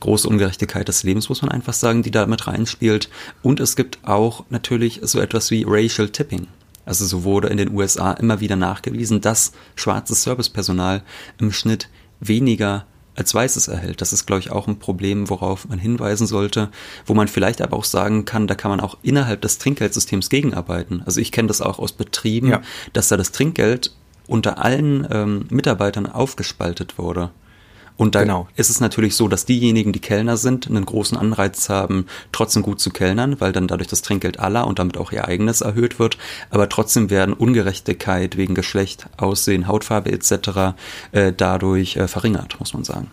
große 0.00 0.28
Ungerechtigkeit 0.28 0.88
des 0.88 1.02
Lebens, 1.02 1.28
muss 1.28 1.42
man 1.42 1.50
einfach 1.50 1.74
sagen, 1.74 2.02
die 2.02 2.10
da 2.10 2.26
mit 2.26 2.46
reinspielt. 2.46 3.10
Und 3.42 3.60
es 3.60 3.76
gibt 3.76 3.98
auch 4.02 4.44
natürlich 4.48 5.00
so 5.02 5.20
etwas 5.20 5.50
wie 5.50 5.64
Racial 5.66 6.08
Tipping. 6.08 6.46
Also 6.86 7.04
so 7.04 7.24
wurde 7.24 7.48
in 7.48 7.58
den 7.58 7.70
USA 7.74 8.12
immer 8.12 8.40
wieder 8.40 8.56
nachgewiesen, 8.56 9.20
dass 9.20 9.52
schwarzes 9.76 10.22
Servicepersonal 10.22 11.02
im 11.38 11.52
Schnitt 11.52 11.88
weniger 12.20 12.86
als 13.20 13.34
Weißes 13.34 13.68
erhält. 13.68 14.00
Das 14.00 14.14
ist, 14.14 14.26
glaube 14.26 14.40
ich, 14.40 14.50
auch 14.50 14.66
ein 14.66 14.78
Problem, 14.78 15.28
worauf 15.28 15.68
man 15.68 15.78
hinweisen 15.78 16.26
sollte, 16.26 16.70
wo 17.04 17.12
man 17.12 17.28
vielleicht 17.28 17.60
aber 17.60 17.76
auch 17.76 17.84
sagen 17.84 18.24
kann, 18.24 18.46
da 18.46 18.54
kann 18.54 18.70
man 18.70 18.80
auch 18.80 18.96
innerhalb 19.02 19.42
des 19.42 19.58
Trinkgeldsystems 19.58 20.30
gegenarbeiten. 20.30 21.02
Also 21.04 21.20
ich 21.20 21.30
kenne 21.30 21.48
das 21.48 21.60
auch 21.60 21.78
aus 21.78 21.92
Betrieben, 21.92 22.48
ja. 22.48 22.62
dass 22.94 23.08
da 23.08 23.18
das 23.18 23.30
Trinkgeld 23.30 23.94
unter 24.26 24.64
allen 24.64 25.06
ähm, 25.10 25.46
Mitarbeitern 25.50 26.06
aufgespaltet 26.06 26.96
wurde. 26.96 27.30
Und 28.00 28.14
da 28.14 28.22
genau. 28.22 28.48
ist 28.56 28.70
es 28.70 28.80
natürlich 28.80 29.14
so, 29.14 29.28
dass 29.28 29.44
diejenigen, 29.44 29.92
die 29.92 30.00
Kellner 30.00 30.38
sind, 30.38 30.66
einen 30.66 30.86
großen 30.86 31.18
Anreiz 31.18 31.68
haben, 31.68 32.06
trotzdem 32.32 32.62
gut 32.62 32.80
zu 32.80 32.88
kellnern, 32.88 33.42
weil 33.42 33.52
dann 33.52 33.68
dadurch 33.68 33.88
das 33.88 34.00
Trinkgeld 34.00 34.40
aller 34.40 34.66
und 34.66 34.78
damit 34.78 34.96
auch 34.96 35.12
ihr 35.12 35.28
eigenes 35.28 35.60
erhöht 35.60 35.98
wird. 35.98 36.16
Aber 36.48 36.70
trotzdem 36.70 37.10
werden 37.10 37.34
Ungerechtigkeit 37.34 38.38
wegen 38.38 38.54
Geschlecht, 38.54 39.04
Aussehen, 39.18 39.68
Hautfarbe 39.68 40.12
etc. 40.12 40.80
Äh, 41.12 41.34
dadurch 41.36 41.96
äh, 41.96 42.08
verringert, 42.08 42.58
muss 42.58 42.72
man 42.72 42.84
sagen. 42.84 43.10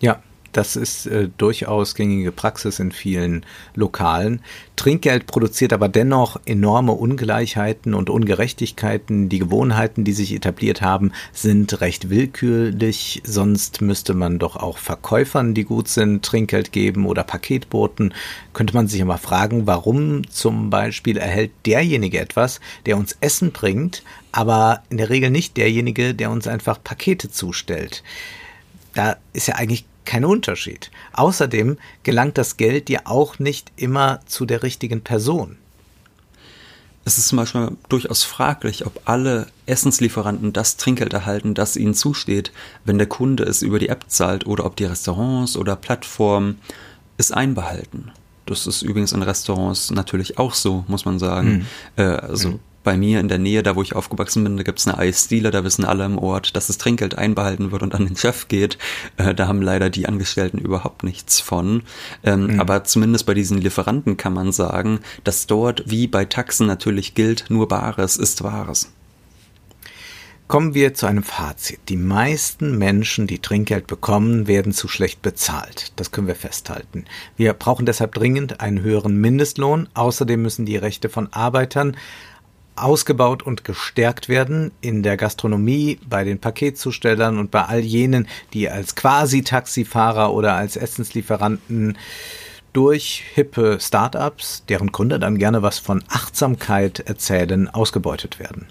Ja, 0.00 0.20
das 0.56 0.74
ist 0.74 1.06
äh, 1.06 1.28
durchaus 1.36 1.94
gängige 1.94 2.32
Praxis 2.32 2.78
in 2.78 2.90
vielen 2.90 3.44
Lokalen. 3.74 4.40
Trinkgeld 4.76 5.26
produziert 5.26 5.72
aber 5.72 5.88
dennoch 5.88 6.40
enorme 6.46 6.92
Ungleichheiten 6.92 7.92
und 7.92 8.08
Ungerechtigkeiten. 8.08 9.28
Die 9.28 9.38
Gewohnheiten, 9.38 10.04
die 10.04 10.14
sich 10.14 10.34
etabliert 10.34 10.80
haben, 10.80 11.12
sind 11.32 11.80
recht 11.82 12.08
willkürlich. 12.08 13.22
Sonst 13.24 13.82
müsste 13.82 14.14
man 14.14 14.38
doch 14.38 14.56
auch 14.56 14.78
Verkäufern, 14.78 15.52
die 15.52 15.64
gut 15.64 15.88
sind, 15.88 16.24
Trinkgeld 16.24 16.72
geben 16.72 17.06
oder 17.06 17.22
Paketboten. 17.22 18.14
Könnte 18.54 18.74
man 18.74 18.88
sich 18.88 19.02
aber 19.02 19.18
fragen, 19.18 19.66
warum 19.66 20.28
zum 20.30 20.70
Beispiel 20.70 21.18
erhält 21.18 21.52
derjenige 21.66 22.18
etwas, 22.18 22.60
der 22.86 22.96
uns 22.96 23.16
Essen 23.20 23.52
bringt, 23.52 24.02
aber 24.32 24.82
in 24.88 24.96
der 24.96 25.10
Regel 25.10 25.30
nicht 25.30 25.56
derjenige, 25.58 26.14
der 26.14 26.30
uns 26.30 26.46
einfach 26.46 26.82
Pakete 26.82 27.30
zustellt. 27.30 28.02
Da 28.94 29.18
ist 29.34 29.48
ja 29.48 29.56
eigentlich 29.56 29.84
kein 30.06 30.24
Unterschied. 30.24 30.90
Außerdem 31.12 31.78
gelangt 32.02 32.38
das 32.38 32.56
Geld 32.56 32.88
ja 32.88 33.00
auch 33.04 33.38
nicht 33.38 33.72
immer 33.76 34.20
zu 34.26 34.46
der 34.46 34.62
richtigen 34.62 35.02
Person. 35.02 35.58
Es 37.04 37.18
ist 37.18 37.28
zum 37.28 37.36
Beispiel 37.36 37.70
durchaus 37.88 38.24
fraglich, 38.24 38.84
ob 38.84 39.00
alle 39.04 39.46
Essenslieferanten 39.66 40.52
das 40.52 40.76
Trinkgeld 40.76 41.12
erhalten, 41.12 41.54
das 41.54 41.76
ihnen 41.76 41.94
zusteht, 41.94 42.50
wenn 42.84 42.98
der 42.98 43.06
Kunde 43.06 43.44
es 43.44 43.62
über 43.62 43.78
die 43.78 43.88
App 43.90 44.06
zahlt 44.08 44.46
oder 44.46 44.64
ob 44.64 44.74
die 44.74 44.86
Restaurants 44.86 45.56
oder 45.56 45.76
Plattformen 45.76 46.58
es 47.16 47.30
einbehalten. 47.30 48.10
Das 48.46 48.66
ist 48.66 48.82
übrigens 48.82 49.12
in 49.12 49.22
Restaurants 49.22 49.90
natürlich 49.90 50.38
auch 50.38 50.54
so, 50.54 50.84
muss 50.88 51.04
man 51.04 51.20
sagen. 51.20 51.48
Mhm. 51.48 51.66
Äh, 51.96 52.02
also 52.02 52.48
mhm 52.50 52.60
bei 52.86 52.96
mir 52.96 53.18
in 53.18 53.26
der 53.26 53.38
Nähe, 53.38 53.64
da 53.64 53.74
wo 53.74 53.82
ich 53.82 53.96
aufgewachsen 53.96 54.44
bin, 54.44 54.56
da 54.56 54.62
gibt 54.62 54.78
es 54.78 54.86
eine 54.86 54.96
Eisdiele, 54.96 55.50
da 55.50 55.64
wissen 55.64 55.84
alle 55.84 56.04
im 56.04 56.18
Ort, 56.18 56.54
dass 56.54 56.68
das 56.68 56.78
Trinkgeld 56.78 57.18
einbehalten 57.18 57.72
wird 57.72 57.82
und 57.82 57.96
an 57.96 58.06
den 58.06 58.16
Chef 58.16 58.46
geht. 58.46 58.78
Äh, 59.16 59.34
da 59.34 59.48
haben 59.48 59.60
leider 59.60 59.90
die 59.90 60.06
Angestellten 60.06 60.58
überhaupt 60.58 61.02
nichts 61.02 61.40
von. 61.40 61.82
Ähm, 62.22 62.46
mhm. 62.46 62.60
Aber 62.60 62.84
zumindest 62.84 63.26
bei 63.26 63.34
diesen 63.34 63.60
Lieferanten 63.60 64.16
kann 64.16 64.32
man 64.32 64.52
sagen, 64.52 65.00
dass 65.24 65.48
dort 65.48 65.90
wie 65.90 66.06
bei 66.06 66.24
Taxen 66.26 66.68
natürlich 66.68 67.14
gilt, 67.14 67.46
nur 67.48 67.66
Bares 67.66 68.16
ist 68.16 68.44
Wahres. 68.44 68.92
Kommen 70.48 70.74
wir 70.74 70.94
zu 70.94 71.06
einem 71.06 71.24
Fazit. 71.24 71.80
Die 71.88 71.96
meisten 71.96 72.78
Menschen, 72.78 73.26
die 73.26 73.40
Trinkgeld 73.40 73.88
bekommen, 73.88 74.46
werden 74.46 74.72
zu 74.72 74.86
schlecht 74.86 75.20
bezahlt. 75.20 75.92
Das 75.96 76.12
können 76.12 76.28
wir 76.28 76.36
festhalten. 76.36 77.04
Wir 77.36 77.52
brauchen 77.52 77.84
deshalb 77.84 78.14
dringend 78.14 78.60
einen 78.60 78.80
höheren 78.80 79.20
Mindestlohn. 79.20 79.88
Außerdem 79.94 80.40
müssen 80.40 80.64
die 80.64 80.76
Rechte 80.76 81.08
von 81.08 81.32
Arbeitern 81.32 81.96
ausgebaut 82.76 83.42
und 83.42 83.64
gestärkt 83.64 84.28
werden 84.28 84.72
in 84.80 85.02
der 85.02 85.16
Gastronomie, 85.16 85.98
bei 86.08 86.24
den 86.24 86.38
Paketzustellern 86.38 87.38
und 87.38 87.50
bei 87.50 87.64
all 87.64 87.80
jenen, 87.80 88.28
die 88.52 88.68
als 88.68 88.94
Quasi-Taxifahrer 88.94 90.32
oder 90.32 90.54
als 90.54 90.76
Essenslieferanten 90.76 91.98
durch 92.72 93.24
hippe 93.34 93.78
Startups, 93.80 94.64
deren 94.68 94.92
Gründer 94.92 95.18
dann 95.18 95.38
gerne 95.38 95.62
was 95.62 95.78
von 95.78 96.04
Achtsamkeit 96.08 97.00
erzählen, 97.00 97.68
ausgebeutet 97.68 98.38
werden. 98.38 98.66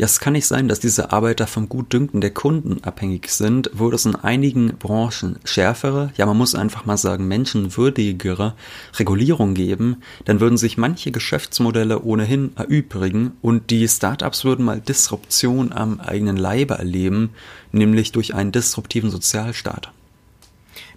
Ja, 0.00 0.06
es 0.06 0.18
kann 0.18 0.32
nicht 0.32 0.46
sein, 0.46 0.66
dass 0.66 0.80
diese 0.80 1.12
Arbeiter 1.12 1.46
vom 1.46 1.68
Gutdünken 1.68 2.22
der 2.22 2.30
Kunden 2.30 2.82
abhängig 2.84 3.28
sind, 3.28 3.68
würde 3.74 3.96
es 3.96 4.06
in 4.06 4.16
einigen 4.16 4.78
Branchen 4.78 5.38
schärfere, 5.44 6.10
ja 6.16 6.24
man 6.24 6.38
muss 6.38 6.54
einfach 6.54 6.86
mal 6.86 6.96
sagen 6.96 7.28
menschenwürdigere 7.28 8.54
Regulierung 8.98 9.52
geben, 9.52 9.98
dann 10.24 10.40
würden 10.40 10.56
sich 10.56 10.78
manche 10.78 11.10
Geschäftsmodelle 11.10 12.00
ohnehin 12.00 12.52
erübrigen 12.56 13.32
und 13.42 13.68
die 13.68 13.86
Startups 13.86 14.42
würden 14.42 14.64
mal 14.64 14.80
Disruption 14.80 15.70
am 15.70 16.00
eigenen 16.00 16.38
Leibe 16.38 16.78
erleben, 16.78 17.34
nämlich 17.70 18.10
durch 18.10 18.34
einen 18.34 18.52
disruptiven 18.52 19.10
Sozialstaat. 19.10 19.92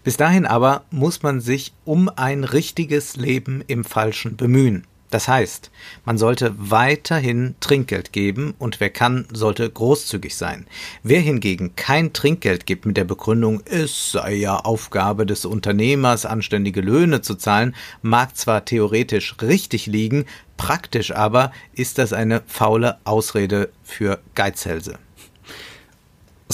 Bis 0.05 0.15
dahin 0.15 0.45
aber 0.45 0.85
muss 0.91 1.23
man 1.23 1.41
sich 1.41 1.73
um 1.83 2.07
ein 2.07 2.45
richtiges 2.45 3.17
Leben 3.17 3.65
im 3.67 3.83
Falschen 3.83 4.37
bemühen. 4.37 4.87
Das 5.13 5.27
heißt, 5.27 5.69
man 6.05 6.17
sollte 6.17 6.55
weiterhin 6.57 7.53
Trinkgeld 7.59 8.13
geben 8.13 8.55
und 8.57 8.79
wer 8.79 8.89
kann, 8.89 9.27
sollte 9.31 9.69
großzügig 9.69 10.35
sein. 10.35 10.65
Wer 11.03 11.19
hingegen 11.21 11.75
kein 11.75 12.13
Trinkgeld 12.13 12.65
gibt 12.65 12.87
mit 12.87 12.97
der 12.97 13.03
Begründung, 13.03 13.61
es 13.65 14.11
sei 14.11 14.33
ja 14.33 14.57
Aufgabe 14.57 15.27
des 15.27 15.45
Unternehmers, 15.45 16.25
anständige 16.25 16.81
Löhne 16.81 17.21
zu 17.21 17.35
zahlen, 17.35 17.75
mag 18.01 18.35
zwar 18.35 18.65
theoretisch 18.65 19.35
richtig 19.39 19.85
liegen, 19.85 20.25
praktisch 20.57 21.11
aber 21.11 21.51
ist 21.73 21.99
das 21.99 22.11
eine 22.11 22.41
faule 22.47 22.97
Ausrede 23.03 23.69
für 23.83 24.17
Geizhälse 24.33 24.97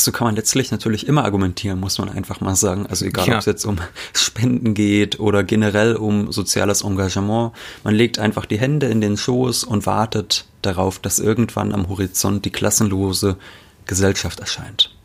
so 0.03 0.12
kann 0.12 0.25
man 0.25 0.35
letztlich 0.35 0.71
natürlich 0.71 1.07
immer 1.07 1.23
argumentieren, 1.23 1.79
muss 1.79 1.97
man 1.97 2.09
einfach 2.09 2.41
mal 2.41 2.55
sagen. 2.55 2.85
Also 2.88 3.05
egal, 3.05 3.27
ja. 3.27 3.33
ob 3.35 3.39
es 3.39 3.45
jetzt 3.45 3.65
um 3.65 3.77
Spenden 4.13 4.73
geht 4.73 5.19
oder 5.19 5.43
generell 5.43 5.95
um 5.95 6.31
soziales 6.31 6.81
Engagement. 6.81 7.53
Man 7.83 7.95
legt 7.95 8.19
einfach 8.19 8.45
die 8.45 8.59
Hände 8.59 8.88
in 8.88 9.01
den 9.01 9.17
Schoß 9.17 9.63
und 9.63 9.85
wartet 9.85 10.45
darauf, 10.62 10.99
dass 10.99 11.19
irgendwann 11.19 11.73
am 11.73 11.89
Horizont 11.89 12.45
die 12.45 12.51
klassenlose 12.51 13.38
Gesellschaft 13.85 14.39
erscheint. 14.39 14.95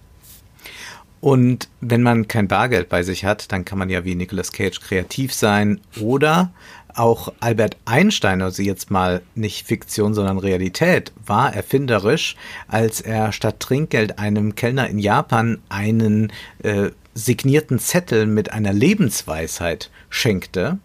Und 1.24 1.70
wenn 1.80 2.02
man 2.02 2.28
kein 2.28 2.48
Bargeld 2.48 2.90
bei 2.90 3.02
sich 3.02 3.24
hat, 3.24 3.50
dann 3.50 3.64
kann 3.64 3.78
man 3.78 3.88
ja 3.88 4.04
wie 4.04 4.14
Nicolas 4.14 4.52
Cage 4.52 4.78
kreativ 4.78 5.32
sein 5.32 5.80
oder 5.98 6.52
auch 6.94 7.32
Albert 7.40 7.78
Einstein, 7.86 8.42
also 8.42 8.62
jetzt 8.62 8.90
mal 8.90 9.22
nicht 9.34 9.66
Fiktion, 9.66 10.12
sondern 10.12 10.36
Realität, 10.36 11.12
war 11.24 11.54
erfinderisch, 11.54 12.36
als 12.68 13.00
er 13.00 13.32
statt 13.32 13.58
Trinkgeld 13.58 14.18
einem 14.18 14.54
Kellner 14.54 14.86
in 14.86 14.98
Japan 14.98 15.62
einen 15.70 16.30
äh, 16.62 16.90
signierten 17.14 17.78
Zettel 17.78 18.26
mit 18.26 18.52
einer 18.52 18.74
Lebensweisheit 18.74 19.90
schenkte. 20.10 20.76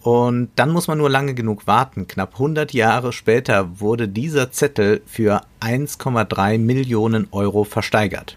Und 0.00 0.50
dann 0.54 0.70
muss 0.70 0.86
man 0.86 0.98
nur 0.98 1.10
lange 1.10 1.34
genug 1.34 1.66
warten. 1.66 2.06
Knapp 2.06 2.34
100 2.34 2.72
Jahre 2.72 3.12
später 3.12 3.80
wurde 3.80 4.06
dieser 4.06 4.52
Zettel 4.52 5.02
für 5.06 5.42
1,3 5.60 6.56
Millionen 6.56 7.26
Euro 7.32 7.64
versteigert. 7.64 8.36